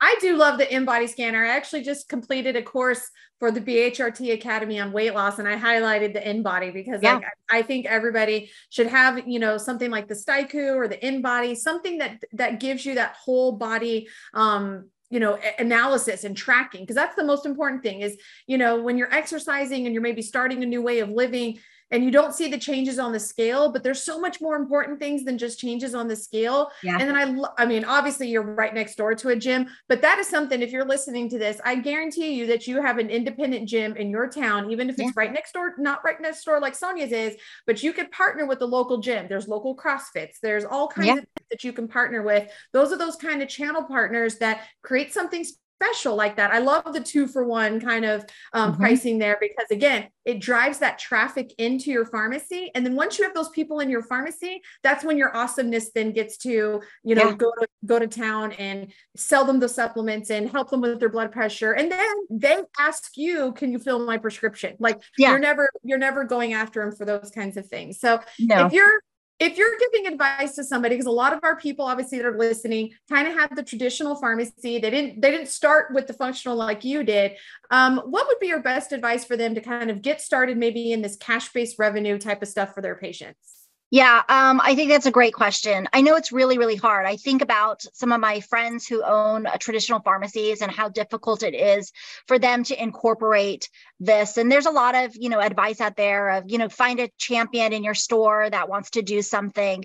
I 0.00 0.16
do 0.20 0.36
love 0.36 0.58
the 0.58 0.66
InBody 0.66 1.08
scanner. 1.08 1.44
I 1.44 1.50
actually 1.50 1.82
just 1.82 2.08
completed 2.08 2.56
a 2.56 2.62
course 2.62 3.08
for 3.38 3.50
the 3.50 3.60
BHRT 3.60 4.32
Academy 4.32 4.80
on 4.80 4.92
weight 4.92 5.14
loss, 5.14 5.38
and 5.38 5.48
I 5.48 5.56
highlighted 5.56 6.12
the 6.12 6.20
InBody 6.20 6.72
because 6.72 7.00
yeah. 7.02 7.14
like, 7.14 7.24
I 7.50 7.62
think 7.62 7.86
everybody 7.86 8.50
should 8.70 8.86
have, 8.86 9.26
you 9.26 9.38
know, 9.38 9.58
something 9.58 9.90
like 9.90 10.08
the 10.08 10.14
Styku 10.14 10.74
or 10.74 10.88
the 10.88 10.96
InBody, 10.96 11.56
something 11.56 11.98
that 11.98 12.22
that 12.32 12.60
gives 12.60 12.84
you 12.84 12.96
that 12.96 13.16
whole 13.16 13.52
body 13.52 14.08
um, 14.34 14.90
you 15.10 15.20
know 15.20 15.38
analysis 15.58 16.24
and 16.24 16.36
tracking 16.36 16.80
because 16.80 16.96
that's 16.96 17.14
the 17.14 17.24
most 17.24 17.46
important 17.46 17.82
thing 17.82 18.00
is 18.00 18.16
you 18.46 18.58
know 18.58 18.82
when 18.82 18.96
you're 18.96 19.12
exercising 19.14 19.84
and 19.84 19.94
you're 19.94 20.02
maybe 20.02 20.22
starting 20.22 20.62
a 20.62 20.66
new 20.66 20.82
way 20.82 20.98
of 20.98 21.08
living 21.10 21.58
and 21.90 22.02
you 22.02 22.10
don't 22.10 22.34
see 22.34 22.48
the 22.48 22.58
changes 22.58 22.98
on 22.98 23.12
the 23.12 23.20
scale 23.20 23.70
but 23.70 23.82
there's 23.82 24.02
so 24.02 24.20
much 24.20 24.40
more 24.40 24.56
important 24.56 24.98
things 24.98 25.24
than 25.24 25.38
just 25.38 25.58
changes 25.58 25.94
on 25.94 26.08
the 26.08 26.16
scale 26.16 26.70
yeah. 26.82 26.98
and 26.98 27.08
then 27.08 27.16
i 27.16 27.62
i 27.62 27.66
mean 27.66 27.84
obviously 27.84 28.28
you're 28.28 28.42
right 28.42 28.74
next 28.74 28.96
door 28.96 29.14
to 29.14 29.28
a 29.28 29.36
gym 29.36 29.66
but 29.88 30.02
that 30.02 30.18
is 30.18 30.28
something 30.28 30.62
if 30.62 30.70
you're 30.70 30.84
listening 30.84 31.28
to 31.28 31.38
this 31.38 31.60
i 31.64 31.74
guarantee 31.74 32.34
you 32.34 32.46
that 32.46 32.66
you 32.66 32.80
have 32.80 32.98
an 32.98 33.10
independent 33.10 33.68
gym 33.68 33.96
in 33.96 34.10
your 34.10 34.28
town 34.28 34.70
even 34.70 34.88
if 34.88 34.94
it's 34.94 35.04
yeah. 35.04 35.10
right 35.16 35.32
next 35.32 35.52
door 35.52 35.74
not 35.78 36.04
right 36.04 36.20
next 36.20 36.44
door 36.44 36.60
like 36.60 36.74
sonya's 36.74 37.12
is 37.12 37.36
but 37.66 37.82
you 37.82 37.92
could 37.92 38.10
partner 38.10 38.46
with 38.46 38.58
the 38.58 38.66
local 38.66 38.98
gym 38.98 39.26
there's 39.28 39.48
local 39.48 39.76
crossfits 39.76 40.38
there's 40.42 40.64
all 40.64 40.88
kinds 40.88 41.06
yeah. 41.06 41.18
of 41.18 41.26
that 41.50 41.64
you 41.64 41.72
can 41.72 41.88
partner 41.88 42.22
with 42.22 42.50
those 42.72 42.92
are 42.92 42.98
those 42.98 43.16
kind 43.16 43.42
of 43.42 43.48
channel 43.48 43.84
partners 43.84 44.36
that 44.38 44.62
create 44.82 45.12
something 45.12 45.44
special 45.76 46.14
like 46.14 46.36
that. 46.36 46.52
I 46.52 46.58
love 46.58 46.92
the 46.92 47.00
two 47.00 47.26
for 47.26 47.44
one 47.44 47.80
kind 47.80 48.04
of 48.04 48.24
um, 48.52 48.72
mm-hmm. 48.72 48.80
pricing 48.80 49.18
there 49.18 49.38
because 49.40 49.70
again, 49.70 50.08
it 50.24 50.40
drives 50.40 50.78
that 50.78 50.98
traffic 50.98 51.52
into 51.58 51.90
your 51.90 52.06
pharmacy. 52.06 52.70
And 52.74 52.84
then 52.84 52.96
once 52.96 53.18
you 53.18 53.24
have 53.24 53.34
those 53.34 53.50
people 53.50 53.80
in 53.80 53.90
your 53.90 54.02
pharmacy, 54.02 54.62
that's 54.82 55.04
when 55.04 55.18
your 55.18 55.36
awesomeness 55.36 55.90
then 55.94 56.12
gets 56.12 56.38
to, 56.38 56.80
you 57.02 57.14
know, 57.14 57.30
yeah. 57.30 57.34
go 57.34 57.52
to 57.60 57.66
go 57.84 57.98
to 57.98 58.06
town 58.06 58.52
and 58.52 58.92
sell 59.16 59.44
them 59.44 59.60
the 59.60 59.68
supplements 59.68 60.30
and 60.30 60.48
help 60.48 60.70
them 60.70 60.80
with 60.80 61.00
their 61.00 61.10
blood 61.10 61.32
pressure. 61.32 61.72
And 61.72 61.92
then 61.92 62.14
they 62.30 62.56
ask 62.78 63.16
you, 63.16 63.52
can 63.52 63.72
you 63.72 63.78
fill 63.78 64.04
my 64.04 64.16
prescription? 64.16 64.76
Like 64.78 65.02
yeah. 65.18 65.30
you're 65.30 65.38
never, 65.38 65.70
you're 65.82 65.98
never 65.98 66.24
going 66.24 66.54
after 66.54 66.80
them 66.80 66.96
for 66.96 67.04
those 67.04 67.30
kinds 67.30 67.56
of 67.56 67.66
things. 67.66 68.00
So 68.00 68.20
no. 68.38 68.66
if 68.66 68.72
you're 68.72 69.02
if 69.40 69.58
you're 69.58 69.76
giving 69.78 70.12
advice 70.12 70.54
to 70.54 70.62
somebody 70.62 70.94
because 70.94 71.06
a 71.06 71.10
lot 71.10 71.32
of 71.32 71.40
our 71.42 71.56
people 71.56 71.84
obviously 71.84 72.18
that 72.18 72.26
are 72.26 72.38
listening 72.38 72.90
kind 73.08 73.26
of 73.26 73.34
have 73.34 73.54
the 73.56 73.62
traditional 73.62 74.14
pharmacy 74.14 74.78
they 74.78 74.90
didn't 74.90 75.20
they 75.20 75.30
didn't 75.30 75.48
start 75.48 75.92
with 75.92 76.06
the 76.06 76.12
functional 76.12 76.56
like 76.56 76.84
you 76.84 77.02
did 77.02 77.32
um, 77.70 77.98
what 78.06 78.26
would 78.26 78.38
be 78.38 78.46
your 78.46 78.62
best 78.62 78.92
advice 78.92 79.24
for 79.24 79.36
them 79.36 79.54
to 79.54 79.60
kind 79.60 79.90
of 79.90 80.02
get 80.02 80.20
started 80.20 80.56
maybe 80.56 80.92
in 80.92 81.02
this 81.02 81.16
cash 81.16 81.52
based 81.52 81.78
revenue 81.78 82.18
type 82.18 82.42
of 82.42 82.48
stuff 82.48 82.72
for 82.72 82.80
their 82.80 82.96
patients 82.96 83.63
yeah, 83.94 84.24
um, 84.28 84.60
I 84.60 84.74
think 84.74 84.90
that's 84.90 85.06
a 85.06 85.12
great 85.12 85.34
question. 85.34 85.88
I 85.92 86.00
know 86.00 86.16
it's 86.16 86.32
really, 86.32 86.58
really 86.58 86.74
hard. 86.74 87.06
I 87.06 87.14
think 87.14 87.42
about 87.42 87.84
some 87.92 88.10
of 88.10 88.20
my 88.20 88.40
friends 88.40 88.88
who 88.88 89.04
own 89.04 89.46
traditional 89.60 90.00
pharmacies 90.00 90.62
and 90.62 90.72
how 90.72 90.88
difficult 90.88 91.44
it 91.44 91.54
is 91.54 91.92
for 92.26 92.36
them 92.36 92.64
to 92.64 92.82
incorporate 92.82 93.68
this. 94.00 94.36
And 94.36 94.50
there's 94.50 94.66
a 94.66 94.72
lot 94.72 94.96
of, 94.96 95.14
you 95.14 95.28
know, 95.28 95.38
advice 95.38 95.80
out 95.80 95.96
there 95.96 96.30
of, 96.30 96.44
you 96.48 96.58
know, 96.58 96.68
find 96.68 96.98
a 96.98 97.08
champion 97.18 97.72
in 97.72 97.84
your 97.84 97.94
store 97.94 98.50
that 98.50 98.68
wants 98.68 98.90
to 98.90 99.02
do 99.02 99.22
something. 99.22 99.84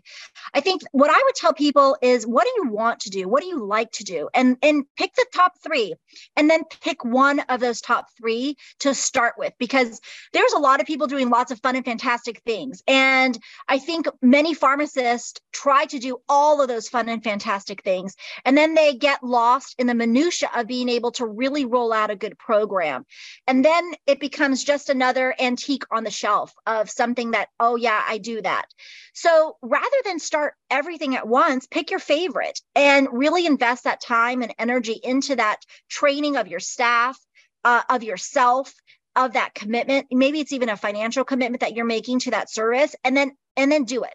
I 0.56 0.62
think 0.62 0.82
what 0.92 1.12
I 1.12 1.22
would 1.26 1.36
tell 1.36 1.54
people 1.54 1.96
is 2.02 2.26
what 2.26 2.46
do 2.46 2.64
you 2.64 2.72
want 2.72 3.02
to 3.02 3.12
do? 3.12 3.30
What 3.30 3.44
do 3.44 3.48
you 3.48 3.64
like 3.64 3.92
to 3.92 4.04
do? 4.04 4.28
And 4.34 4.58
and 4.64 4.86
pick 4.98 5.14
the 5.14 5.26
top 5.36 5.54
3 5.64 5.94
and 6.36 6.50
then 6.50 6.64
pick 6.82 7.06
one 7.06 7.42
of 7.42 7.60
those 7.60 7.80
top 7.80 8.08
3 8.18 8.56
to 8.80 8.96
start 8.96 9.36
with 9.38 9.54
because 9.60 10.02
there's 10.34 10.54
a 10.54 10.60
lot 10.60 10.82
of 10.82 10.88
people 10.88 11.06
doing 11.06 11.30
lots 11.30 11.52
of 11.52 11.60
fun 11.62 11.76
and 11.76 11.86
fantastic 11.86 12.42
things. 12.44 12.82
And 12.88 13.38
I 13.68 13.78
think 13.78 13.99
many 14.22 14.54
pharmacists 14.54 15.40
try 15.52 15.86
to 15.86 16.00
do 16.00 16.18
all 16.28 16.62
of 16.62 16.68
those 16.68 16.90
fun 16.90 17.10
and 17.10 17.24
fantastic 17.24 17.84
things 17.84 18.16
and 18.46 18.58
then 18.58 18.74
they 18.74 18.94
get 18.94 19.24
lost 19.24 19.76
in 19.78 19.88
the 19.88 19.94
minutia 19.94 20.50
of 20.56 20.68
being 20.68 20.90
able 20.90 21.12
to 21.12 21.26
really 21.26 21.66
roll 21.66 21.94
out 21.94 22.12
a 22.12 22.16
good 22.16 22.38
program. 22.38 23.06
And 23.48 23.64
then 23.64 23.94
it 24.06 24.20
becomes 24.20 24.64
just 24.64 24.90
another 24.90 25.34
antique 25.40 25.84
on 25.92 26.04
the 26.04 26.12
shelf 26.12 26.54
of 26.66 26.90
something 26.90 27.32
that, 27.32 27.50
oh, 27.60 27.76
yeah, 27.76 28.02
I 28.08 28.18
do 28.18 28.42
that. 28.42 28.66
So 29.14 29.58
rather 29.62 29.88
than 30.06 30.20
start 30.20 30.54
everything 30.70 31.16
at 31.16 31.28
once, 31.28 31.68
pick 31.68 31.92
your 31.92 32.00
favorite 32.00 32.60
and 32.76 33.08
really 33.12 33.46
invest 33.46 33.84
that 33.84 34.02
time 34.02 34.42
and 34.42 34.54
energy 34.60 35.00
into 35.04 35.36
that 35.36 35.58
training 35.90 36.38
of 36.38 36.48
your 36.48 36.60
staff, 36.60 37.18
uh, 37.64 37.82
of 37.90 38.04
yourself 38.04 38.74
of 39.26 39.34
that 39.34 39.54
commitment 39.54 40.08
maybe 40.12 40.40
it's 40.40 40.54
even 40.54 40.70
a 40.70 40.78
financial 40.78 41.24
commitment 41.24 41.62
that 41.62 41.76
you're 41.76 41.86
making 41.86 42.20
to 42.20 42.32
that 42.32 42.50
service 42.50 42.96
and 43.04 43.16
then 43.16 43.32
and 43.56 43.72
then 43.72 43.84
do 43.84 44.04
it 44.04 44.14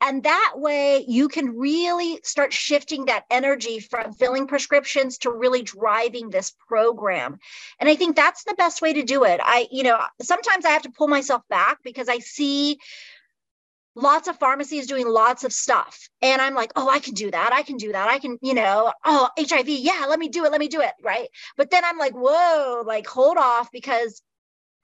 and 0.00 0.22
that 0.22 0.52
way 0.54 1.04
you 1.08 1.28
can 1.28 1.56
really 1.56 2.20
start 2.22 2.52
shifting 2.52 3.06
that 3.06 3.24
energy 3.30 3.80
from 3.80 4.12
filling 4.12 4.46
prescriptions 4.46 5.18
to 5.18 5.30
really 5.30 5.62
driving 5.62 6.30
this 6.30 6.54
program. 6.68 7.38
And 7.80 7.88
I 7.88 7.96
think 7.96 8.14
that's 8.14 8.44
the 8.44 8.54
best 8.54 8.80
way 8.80 8.92
to 8.92 9.02
do 9.02 9.24
it. 9.24 9.40
I, 9.42 9.66
you 9.72 9.82
know, 9.82 10.00
sometimes 10.22 10.64
I 10.64 10.70
have 10.70 10.82
to 10.82 10.90
pull 10.90 11.08
myself 11.08 11.42
back 11.50 11.78
because 11.82 12.08
I 12.08 12.20
see 12.20 12.78
lots 13.96 14.28
of 14.28 14.38
pharmacies 14.38 14.86
doing 14.86 15.08
lots 15.08 15.42
of 15.42 15.52
stuff. 15.52 16.08
And 16.22 16.40
I'm 16.40 16.54
like, 16.54 16.70
oh, 16.76 16.88
I 16.88 17.00
can 17.00 17.14
do 17.14 17.32
that. 17.32 17.52
I 17.52 17.62
can 17.62 17.76
do 17.76 17.90
that. 17.90 18.08
I 18.08 18.20
can, 18.20 18.38
you 18.40 18.54
know, 18.54 18.92
oh, 19.04 19.28
HIV. 19.36 19.68
Yeah, 19.68 20.06
let 20.08 20.20
me 20.20 20.28
do 20.28 20.44
it. 20.44 20.52
Let 20.52 20.60
me 20.60 20.68
do 20.68 20.80
it. 20.80 20.92
Right. 21.02 21.28
But 21.56 21.72
then 21.72 21.84
I'm 21.84 21.98
like, 21.98 22.14
whoa, 22.14 22.84
like 22.86 23.08
hold 23.08 23.36
off 23.36 23.72
because 23.72 24.22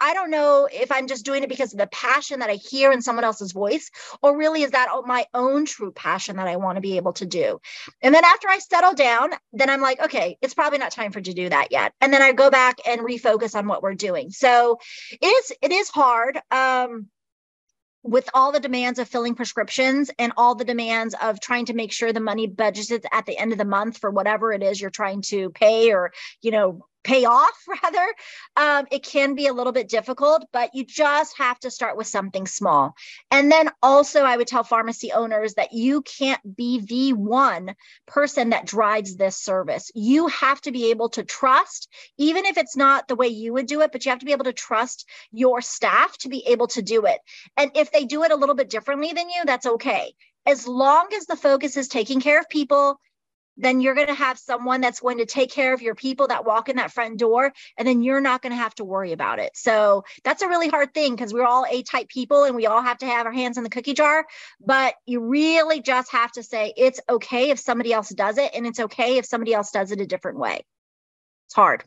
I 0.04 0.12
don't 0.12 0.30
know 0.30 0.68
if 0.70 0.92
I'm 0.92 1.06
just 1.06 1.24
doing 1.24 1.44
it 1.44 1.48
because 1.48 1.72
of 1.72 1.78
the 1.78 1.86
passion 1.86 2.40
that 2.40 2.50
I 2.50 2.56
hear 2.56 2.92
in 2.92 3.00
someone 3.00 3.24
else's 3.24 3.52
voice, 3.52 3.90
or 4.20 4.36
really 4.36 4.62
is 4.62 4.72
that 4.72 4.90
my 5.06 5.24
own 5.32 5.64
true 5.64 5.92
passion 5.92 6.36
that 6.36 6.46
I 6.46 6.56
want 6.56 6.76
to 6.76 6.82
be 6.82 6.98
able 6.98 7.14
to 7.14 7.24
do. 7.24 7.58
And 8.02 8.14
then 8.14 8.22
after 8.22 8.46
I 8.46 8.58
settle 8.58 8.92
down, 8.92 9.30
then 9.54 9.70
I'm 9.70 9.80
like, 9.80 10.02
okay, 10.02 10.36
it's 10.42 10.52
probably 10.52 10.76
not 10.76 10.90
time 10.90 11.10
for 11.10 11.22
to 11.22 11.32
do 11.32 11.48
that 11.48 11.68
yet. 11.72 11.94
And 12.02 12.12
then 12.12 12.20
I 12.20 12.32
go 12.32 12.50
back 12.50 12.80
and 12.86 13.00
refocus 13.00 13.54
on 13.54 13.66
what 13.66 13.82
we're 13.82 13.94
doing. 13.94 14.30
So 14.30 14.78
it 15.10 15.26
is 15.26 15.52
it 15.62 15.72
is 15.72 15.88
hard. 15.88 16.38
Um, 16.50 17.08
with 18.02 18.28
all 18.34 18.52
the 18.52 18.60
demands 18.60 18.98
of 18.98 19.08
filling 19.08 19.34
prescriptions 19.34 20.10
and 20.18 20.34
all 20.36 20.54
the 20.54 20.66
demands 20.66 21.14
of 21.22 21.40
trying 21.40 21.64
to 21.64 21.72
make 21.72 21.90
sure 21.90 22.12
the 22.12 22.20
money 22.20 22.46
budgets 22.46 22.92
at 23.10 23.24
the 23.24 23.38
end 23.38 23.52
of 23.52 23.56
the 23.56 23.64
month 23.64 23.96
for 23.96 24.10
whatever 24.10 24.52
it 24.52 24.62
is 24.62 24.78
you're 24.78 24.90
trying 24.90 25.22
to 25.22 25.48
pay 25.48 25.90
or 25.90 26.12
you 26.42 26.50
know 26.50 26.84
pay 27.04 27.24
off 27.26 27.62
rather 27.82 28.14
um, 28.56 28.86
it 28.90 29.04
can 29.04 29.34
be 29.34 29.46
a 29.46 29.52
little 29.52 29.72
bit 29.72 29.88
difficult 29.88 30.44
but 30.52 30.70
you 30.74 30.84
just 30.84 31.38
have 31.38 31.58
to 31.60 31.70
start 31.70 31.96
with 31.96 32.06
something 32.06 32.46
small. 32.46 32.94
And 33.30 33.52
then 33.52 33.70
also 33.82 34.22
i 34.22 34.36
would 34.36 34.46
tell 34.46 34.64
pharmacy 34.64 35.12
owners 35.12 35.54
that 35.54 35.72
you 35.72 36.02
can't 36.02 36.40
be 36.56 36.80
the 36.80 37.12
one 37.12 37.74
person 38.06 38.50
that 38.50 38.66
drives 38.66 39.16
this 39.16 39.36
service. 39.36 39.90
You 39.94 40.26
have 40.28 40.60
to 40.62 40.72
be 40.72 40.90
able 40.90 41.10
to 41.10 41.22
trust 41.22 41.88
even 42.18 42.46
if 42.46 42.56
it's 42.56 42.76
not 42.76 43.06
the 43.06 43.16
way 43.16 43.28
you 43.28 43.52
would 43.52 43.66
do 43.66 43.82
it 43.82 43.92
but 43.92 44.04
you 44.04 44.10
have 44.10 44.20
to 44.20 44.26
be 44.26 44.32
able 44.32 44.44
to 44.44 44.52
trust 44.52 45.08
your 45.30 45.60
staff 45.60 46.16
to 46.18 46.28
be 46.28 46.46
able 46.48 46.68
to 46.68 46.82
do 46.82 47.04
it. 47.06 47.20
And 47.56 47.70
if 47.74 47.92
they 47.92 48.04
do 48.04 48.24
it 48.24 48.32
a 48.32 48.36
little 48.36 48.54
bit 48.54 48.70
differently 48.70 49.12
than 49.12 49.28
you 49.30 49.44
that's 49.44 49.66
okay. 49.66 50.14
As 50.46 50.66
long 50.66 51.08
as 51.16 51.26
the 51.26 51.36
focus 51.36 51.76
is 51.76 51.88
taking 51.88 52.20
care 52.20 52.38
of 52.38 52.48
people 52.48 52.98
then 53.56 53.80
you're 53.80 53.94
going 53.94 54.08
to 54.08 54.14
have 54.14 54.38
someone 54.38 54.80
that's 54.80 55.00
going 55.00 55.18
to 55.18 55.26
take 55.26 55.50
care 55.50 55.74
of 55.74 55.82
your 55.82 55.94
people 55.94 56.28
that 56.28 56.44
walk 56.44 56.68
in 56.68 56.76
that 56.76 56.92
front 56.92 57.18
door 57.18 57.52
and 57.78 57.86
then 57.86 58.02
you're 58.02 58.20
not 58.20 58.42
going 58.42 58.52
to 58.52 58.56
have 58.56 58.74
to 58.76 58.84
worry 58.84 59.12
about 59.12 59.38
it. 59.38 59.50
So 59.54 60.04
that's 60.22 60.42
a 60.42 60.48
really 60.48 60.68
hard 60.68 60.92
thing 60.94 61.14
because 61.14 61.32
we're 61.32 61.46
all 61.46 61.66
a 61.70 61.82
type 61.82 62.08
people 62.08 62.44
and 62.44 62.56
we 62.56 62.66
all 62.66 62.82
have 62.82 62.98
to 62.98 63.06
have 63.06 63.26
our 63.26 63.32
hands 63.32 63.56
in 63.58 63.64
the 63.64 63.70
cookie 63.70 63.94
jar 63.94 64.26
but 64.64 64.94
you 65.06 65.20
really 65.20 65.80
just 65.80 66.12
have 66.12 66.32
to 66.32 66.42
say 66.42 66.72
it's 66.76 67.00
okay 67.08 67.50
if 67.50 67.58
somebody 67.58 67.92
else 67.92 68.08
does 68.10 68.38
it 68.38 68.52
and 68.54 68.66
it's 68.66 68.80
okay 68.80 69.18
if 69.18 69.26
somebody 69.26 69.54
else 69.54 69.70
does 69.70 69.90
it 69.90 70.00
a 70.00 70.06
different 70.06 70.38
way. 70.38 70.64
It's 71.46 71.54
hard. 71.54 71.84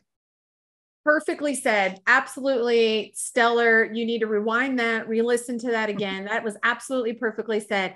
Perfectly 1.04 1.54
said. 1.54 2.00
Absolutely 2.06 3.12
stellar. 3.14 3.84
You 3.84 4.04
need 4.04 4.20
to 4.20 4.26
rewind 4.26 4.78
that 4.78 5.08
re-listen 5.08 5.58
to 5.60 5.68
that 5.68 5.88
mm-hmm. 5.88 5.96
again. 5.96 6.24
That 6.26 6.44
was 6.44 6.56
absolutely 6.62 7.14
perfectly 7.14 7.60
said. 7.60 7.94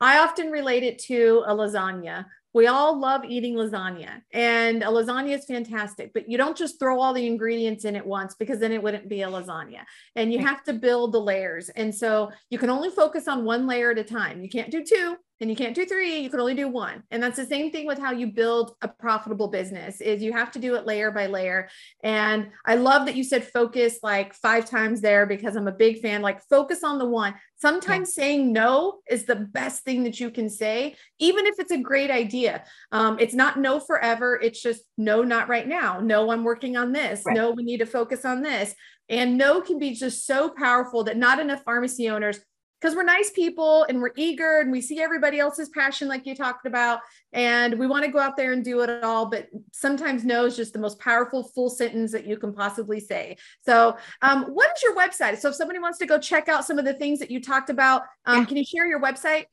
I 0.00 0.18
often 0.18 0.50
relate 0.50 0.82
it 0.82 0.98
to 1.00 1.44
a 1.46 1.54
lasagna 1.54 2.26
we 2.54 2.66
all 2.68 2.98
love 2.98 3.24
eating 3.24 3.54
lasagna 3.54 4.22
and 4.32 4.82
a 4.82 4.86
lasagna 4.86 5.36
is 5.36 5.44
fantastic 5.44 6.12
but 6.14 6.28
you 6.28 6.38
don't 6.38 6.56
just 6.56 6.78
throw 6.78 7.00
all 7.00 7.12
the 7.12 7.26
ingredients 7.26 7.84
in 7.84 7.96
at 7.96 8.06
once 8.06 8.34
because 8.34 8.58
then 8.58 8.72
it 8.72 8.82
wouldn't 8.82 9.08
be 9.08 9.22
a 9.22 9.28
lasagna 9.28 9.80
and 10.16 10.32
you 10.32 10.38
have 10.38 10.62
to 10.62 10.72
build 10.72 11.12
the 11.12 11.20
layers 11.20 11.68
and 11.70 11.94
so 11.94 12.30
you 12.50 12.58
can 12.58 12.70
only 12.70 12.90
focus 12.90 13.28
on 13.28 13.44
one 13.44 13.66
layer 13.66 13.90
at 13.90 13.98
a 13.98 14.04
time. 14.04 14.42
You 14.42 14.48
can't 14.48 14.70
do 14.70 14.84
two 14.84 15.16
and 15.40 15.50
you 15.50 15.56
can't 15.56 15.74
do 15.74 15.84
three 15.84 16.18
you 16.18 16.30
can 16.30 16.40
only 16.40 16.54
do 16.54 16.68
one. 16.68 17.02
And 17.10 17.22
that's 17.22 17.36
the 17.36 17.46
same 17.46 17.70
thing 17.70 17.86
with 17.86 17.98
how 17.98 18.12
you 18.12 18.28
build 18.28 18.76
a 18.82 18.88
profitable 18.88 19.48
business 19.48 20.00
is 20.00 20.22
you 20.22 20.32
have 20.32 20.52
to 20.52 20.58
do 20.58 20.74
it 20.76 20.86
layer 20.86 21.10
by 21.10 21.26
layer. 21.26 21.68
And 22.02 22.50
i 22.64 22.76
love 22.76 23.06
that 23.06 23.16
you 23.16 23.24
said 23.24 23.44
focus 23.44 23.98
like 24.02 24.34
five 24.34 24.68
times 24.68 25.00
there 25.00 25.26
because 25.26 25.56
i'm 25.56 25.68
a 25.68 25.72
big 25.72 26.00
fan 26.00 26.22
like 26.22 26.42
focus 26.48 26.84
on 26.84 26.98
the 26.98 27.08
one. 27.08 27.34
Sometimes 27.56 28.14
yeah. 28.16 28.22
saying 28.22 28.52
no 28.52 29.00
is 29.08 29.24
the 29.24 29.36
best 29.36 29.84
thing 29.84 30.04
that 30.04 30.20
you 30.20 30.30
can 30.30 30.48
say 30.48 30.96
even 31.18 31.46
if 31.46 31.54
it's 31.58 31.72
a 31.72 31.78
great 31.78 32.10
idea. 32.10 32.64
Um, 32.92 33.18
it's 33.18 33.34
not 33.34 33.58
no 33.58 33.80
forever 33.80 34.38
it's 34.40 34.62
just 34.62 34.82
no 34.96 35.22
not 35.22 35.48
right 35.48 35.66
now. 35.66 36.00
No 36.00 36.30
i'm 36.30 36.44
working 36.44 36.76
on 36.76 36.92
this. 36.92 37.22
Right. 37.24 37.34
no 37.36 37.50
we 37.50 37.64
need 37.64 37.78
to 37.78 37.86
focus 37.86 38.24
on 38.24 38.42
this. 38.42 38.74
And 39.08 39.36
no 39.36 39.60
can 39.60 39.78
be 39.78 39.94
just 39.94 40.26
so 40.26 40.48
powerful 40.48 41.04
that 41.04 41.18
not 41.18 41.38
enough 41.38 41.62
pharmacy 41.64 42.08
owners 42.08 42.40
because 42.84 42.94
we're 42.94 43.02
nice 43.02 43.30
people 43.30 43.84
and 43.84 43.98
we're 43.98 44.12
eager 44.14 44.60
and 44.60 44.70
we 44.70 44.82
see 44.82 45.00
everybody 45.00 45.38
else's 45.38 45.70
passion, 45.70 46.06
like 46.06 46.26
you 46.26 46.36
talked 46.36 46.66
about, 46.66 47.00
and 47.32 47.78
we 47.78 47.86
want 47.86 48.04
to 48.04 48.10
go 48.10 48.18
out 48.18 48.36
there 48.36 48.52
and 48.52 48.62
do 48.62 48.82
it 48.82 49.02
all. 49.02 49.24
But 49.24 49.48
sometimes 49.72 50.22
no 50.22 50.44
is 50.44 50.54
just 50.54 50.74
the 50.74 50.78
most 50.78 50.98
powerful 50.98 51.44
full 51.44 51.70
sentence 51.70 52.12
that 52.12 52.26
you 52.26 52.36
can 52.36 52.52
possibly 52.52 53.00
say. 53.00 53.38
So, 53.62 53.96
um, 54.20 54.44
what 54.52 54.70
is 54.76 54.82
your 54.82 54.94
website? 54.94 55.38
So, 55.38 55.48
if 55.48 55.54
somebody 55.54 55.78
wants 55.78 55.96
to 56.00 56.06
go 56.06 56.18
check 56.18 56.50
out 56.50 56.66
some 56.66 56.78
of 56.78 56.84
the 56.84 56.92
things 56.92 57.20
that 57.20 57.30
you 57.30 57.40
talked 57.40 57.70
about, 57.70 58.02
um, 58.26 58.40
yeah. 58.40 58.44
can 58.44 58.58
you 58.58 58.64
share 58.66 58.86
your 58.86 59.00
website? 59.00 59.46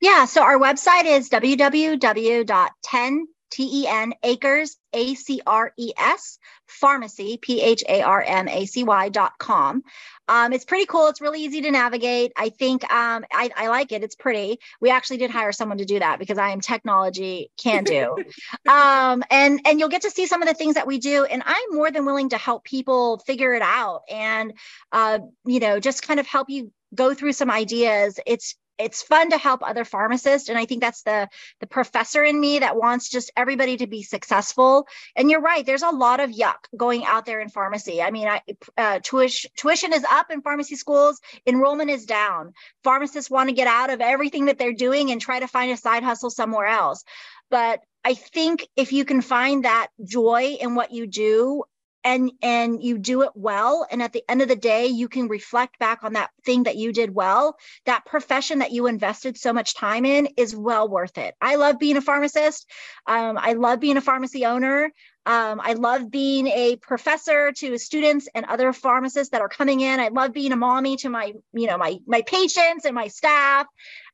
Yeah, 0.00 0.24
so 0.24 0.42
our 0.42 0.58
website 0.58 1.04
is 1.04 1.28
www.10 1.28 3.18
T 3.50 3.82
E 3.82 3.86
N 3.86 4.14
acres, 4.22 4.76
A 4.92 5.14
C 5.14 5.40
R 5.46 5.72
E 5.76 5.92
S, 5.96 6.38
pharmacy, 6.66 7.38
P 7.38 7.60
H 7.60 7.82
A 7.88 8.02
R 8.02 8.22
M 8.22 8.48
A 8.48 8.66
C 8.66 8.84
Y 8.84 9.08
dot 9.08 9.32
com. 9.38 9.82
Um, 10.28 10.52
it's 10.52 10.64
pretty 10.64 10.84
cool. 10.84 11.08
It's 11.08 11.22
really 11.22 11.42
easy 11.42 11.62
to 11.62 11.70
navigate. 11.70 12.32
I 12.36 12.50
think 12.50 12.84
um, 12.92 13.24
I, 13.32 13.50
I, 13.56 13.68
like 13.68 13.92
it. 13.92 14.04
It's 14.04 14.14
pretty. 14.14 14.58
We 14.78 14.90
actually 14.90 15.16
did 15.16 15.30
hire 15.30 15.52
someone 15.52 15.78
to 15.78 15.86
do 15.86 15.98
that 15.98 16.18
because 16.18 16.36
I 16.36 16.50
am 16.50 16.60
technology 16.60 17.50
can 17.56 17.84
do. 17.84 18.14
um, 18.68 19.24
and 19.30 19.60
and 19.64 19.80
you'll 19.80 19.88
get 19.88 20.02
to 20.02 20.10
see 20.10 20.26
some 20.26 20.42
of 20.42 20.48
the 20.48 20.54
things 20.54 20.74
that 20.74 20.86
we 20.86 20.98
do. 20.98 21.24
And 21.24 21.42
I'm 21.46 21.74
more 21.74 21.90
than 21.90 22.04
willing 22.04 22.28
to 22.30 22.38
help 22.38 22.64
people 22.64 23.18
figure 23.20 23.54
it 23.54 23.62
out 23.62 24.02
and 24.10 24.52
uh, 24.92 25.20
you 25.46 25.60
know 25.60 25.80
just 25.80 26.06
kind 26.06 26.20
of 26.20 26.26
help 26.26 26.50
you 26.50 26.72
go 26.94 27.14
through 27.14 27.32
some 27.32 27.50
ideas. 27.50 28.20
It's 28.26 28.56
it's 28.78 29.02
fun 29.02 29.30
to 29.30 29.38
help 29.38 29.62
other 29.62 29.84
pharmacists 29.84 30.48
and 30.48 30.58
i 30.58 30.64
think 30.64 30.80
that's 30.80 31.02
the 31.02 31.28
the 31.60 31.66
professor 31.66 32.22
in 32.22 32.38
me 32.38 32.58
that 32.60 32.76
wants 32.76 33.08
just 33.08 33.30
everybody 33.36 33.76
to 33.76 33.86
be 33.86 34.02
successful. 34.02 34.86
And 35.16 35.30
you're 35.30 35.40
right 35.40 35.64
there's 35.64 35.82
a 35.82 35.90
lot 35.90 36.20
of 36.20 36.30
yuck 36.30 36.66
going 36.76 37.04
out 37.04 37.26
there 37.26 37.40
in 37.40 37.48
pharmacy. 37.48 38.02
I 38.02 38.10
mean 38.10 38.28
I, 38.28 38.42
uh, 38.76 39.00
tuition, 39.02 39.50
tuition 39.56 39.92
is 39.92 40.04
up 40.10 40.30
in 40.30 40.42
pharmacy 40.42 40.76
schools 40.76 41.20
enrollment 41.46 41.90
is 41.90 42.06
down. 42.06 42.52
Pharmacists 42.84 43.30
want 43.30 43.48
to 43.48 43.54
get 43.54 43.66
out 43.66 43.90
of 43.90 44.00
everything 44.00 44.46
that 44.46 44.58
they're 44.58 44.72
doing 44.72 45.10
and 45.10 45.20
try 45.20 45.40
to 45.40 45.48
find 45.48 45.72
a 45.72 45.76
side 45.76 46.02
hustle 46.02 46.30
somewhere 46.30 46.66
else. 46.66 47.04
But 47.50 47.80
I 48.04 48.14
think 48.14 48.66
if 48.76 48.92
you 48.92 49.04
can 49.04 49.20
find 49.20 49.64
that 49.64 49.88
joy 50.04 50.56
in 50.60 50.74
what 50.74 50.92
you 50.92 51.06
do, 51.06 51.64
and 52.04 52.30
and 52.42 52.82
you 52.82 52.98
do 52.98 53.22
it 53.22 53.30
well 53.34 53.86
and 53.90 54.02
at 54.02 54.12
the 54.12 54.22
end 54.28 54.42
of 54.42 54.48
the 54.48 54.56
day 54.56 54.86
you 54.86 55.08
can 55.08 55.28
reflect 55.28 55.78
back 55.78 56.04
on 56.04 56.14
that 56.14 56.30
thing 56.44 56.64
that 56.64 56.76
you 56.76 56.92
did 56.92 57.14
well. 57.14 57.56
That 57.86 58.04
profession 58.04 58.60
that 58.60 58.72
you 58.72 58.86
invested 58.86 59.36
so 59.36 59.52
much 59.52 59.74
time 59.74 60.04
in 60.04 60.28
is 60.36 60.54
well 60.54 60.88
worth 60.88 61.18
it. 61.18 61.34
I 61.40 61.56
love 61.56 61.78
being 61.78 61.96
a 61.96 62.00
pharmacist. 62.00 62.70
Um, 63.06 63.38
i 63.38 63.52
love 63.54 63.80
being 63.80 63.96
a 63.96 64.00
pharmacy 64.02 64.44
owner. 64.46 64.92
Um, 65.26 65.60
i 65.62 65.74
love 65.74 66.10
being 66.10 66.46
a 66.48 66.76
professor 66.76 67.52
to 67.52 67.78
students 67.78 68.28
and 68.34 68.46
other 68.46 68.72
pharmacists 68.72 69.32
that 69.32 69.40
are 69.40 69.48
coming 69.48 69.80
in. 69.80 70.00
I 70.00 70.08
love 70.08 70.32
being 70.32 70.52
a 70.52 70.56
mommy 70.56 70.96
to 70.98 71.10
my 71.10 71.32
you 71.52 71.66
know 71.66 71.78
my 71.78 71.98
my 72.06 72.22
patients 72.22 72.84
and 72.84 72.94
my 72.94 73.08
staff. 73.08 73.66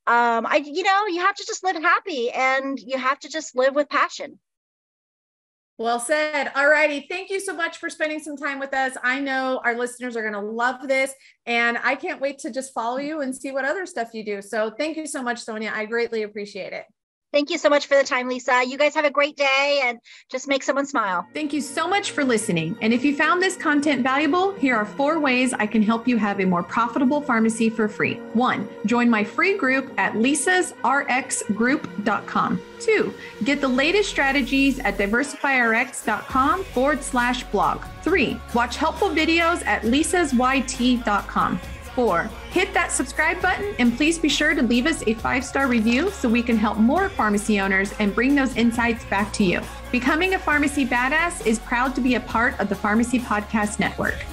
Um, 0.07 0.45
i 0.45 0.57
you 0.63 0.83
know 0.83 1.07
you 1.07 1.21
have 1.21 1.35
to 1.35 1.45
just 1.45 1.63
live 1.63 1.75
happy 1.75 2.31
and 2.31 2.79
you 2.79 2.97
have 2.97 3.19
to 3.19 3.29
just 3.29 3.55
live 3.55 3.73
with 3.75 3.89
passion 3.89 4.39
well 5.77 5.99
said. 5.99 6.51
All 6.55 6.67
righty. 6.69 7.05
Thank 7.09 7.29
you 7.29 7.39
so 7.39 7.53
much 7.53 7.77
for 7.77 7.89
spending 7.89 8.19
some 8.19 8.37
time 8.37 8.59
with 8.59 8.73
us. 8.73 8.95
I 9.03 9.19
know 9.19 9.61
our 9.63 9.77
listeners 9.77 10.15
are 10.15 10.21
going 10.21 10.33
to 10.33 10.51
love 10.51 10.87
this, 10.87 11.13
and 11.45 11.77
I 11.83 11.95
can't 11.95 12.21
wait 12.21 12.39
to 12.39 12.51
just 12.51 12.73
follow 12.73 12.97
you 12.97 13.21
and 13.21 13.35
see 13.35 13.51
what 13.51 13.65
other 13.65 13.85
stuff 13.85 14.09
you 14.13 14.23
do. 14.23 14.41
So, 14.41 14.71
thank 14.77 14.97
you 14.97 15.07
so 15.07 15.21
much, 15.21 15.39
Sonya. 15.39 15.71
I 15.73 15.85
greatly 15.85 16.23
appreciate 16.23 16.73
it. 16.73 16.85
Thank 17.35 17.49
you 17.49 17.57
so 17.57 17.67
much 17.67 17.87
for 17.87 17.97
the 17.97 18.03
time, 18.05 18.29
Lisa. 18.29 18.63
You 18.65 18.77
guys 18.77 18.95
have 18.95 19.03
a 19.03 19.11
great 19.11 19.35
day 19.35 19.81
and 19.83 19.99
just 20.31 20.47
make 20.47 20.63
someone 20.63 20.85
smile. 20.85 21.27
Thank 21.33 21.51
you 21.51 21.59
so 21.59 21.85
much 21.85 22.11
for 22.11 22.23
listening. 22.23 22.77
And 22.81 22.93
if 22.93 23.03
you 23.03 23.13
found 23.13 23.43
this 23.43 23.57
content 23.57 24.03
valuable, 24.03 24.53
here 24.53 24.77
are 24.77 24.85
four 24.85 25.19
ways 25.19 25.53
I 25.53 25.67
can 25.67 25.81
help 25.81 26.07
you 26.07 26.15
have 26.15 26.39
a 26.39 26.45
more 26.45 26.63
profitable 26.63 27.19
pharmacy 27.19 27.69
for 27.69 27.89
free. 27.89 28.13
One, 28.31 28.69
join 28.85 29.09
my 29.09 29.25
free 29.25 29.57
group 29.57 29.93
at 29.97 30.13
lisasrxgroup.com. 30.13 32.61
Two, 32.79 33.13
get 33.43 33.59
the 33.59 33.67
latest 33.67 34.09
strategies 34.09 34.79
at 34.79 34.97
diversifyrx.com 34.97 36.63
forward 36.63 37.03
slash 37.03 37.43
blog. 37.45 37.83
Three, 38.01 38.39
watch 38.53 38.77
helpful 38.77 39.09
videos 39.09 39.61
at 39.65 39.81
lisasyt.com 39.81 41.59
four. 41.95 42.29
Hit 42.51 42.73
that 42.73 42.91
subscribe 42.91 43.41
button 43.41 43.73
and 43.79 43.95
please 43.95 44.19
be 44.19 44.29
sure 44.29 44.53
to 44.53 44.61
leave 44.61 44.85
us 44.85 45.03
a 45.07 45.13
five 45.15 45.43
star 45.43 45.67
review 45.67 46.11
so 46.11 46.29
we 46.29 46.43
can 46.43 46.57
help 46.57 46.77
more 46.77 47.09
pharmacy 47.09 47.59
owners 47.59 47.93
and 47.99 48.13
bring 48.13 48.35
those 48.35 48.55
insights 48.55 49.05
back 49.05 49.33
to 49.33 49.43
you. 49.43 49.61
Becoming 49.91 50.33
a 50.33 50.39
Pharmacy 50.39 50.85
Badass 50.85 51.45
is 51.47 51.57
proud 51.57 51.95
to 51.95 52.01
be 52.01 52.15
a 52.15 52.19
part 52.19 52.59
of 52.59 52.69
the 52.69 52.75
Pharmacy 52.75 53.19
Podcast 53.19 53.79
Network. 53.79 54.25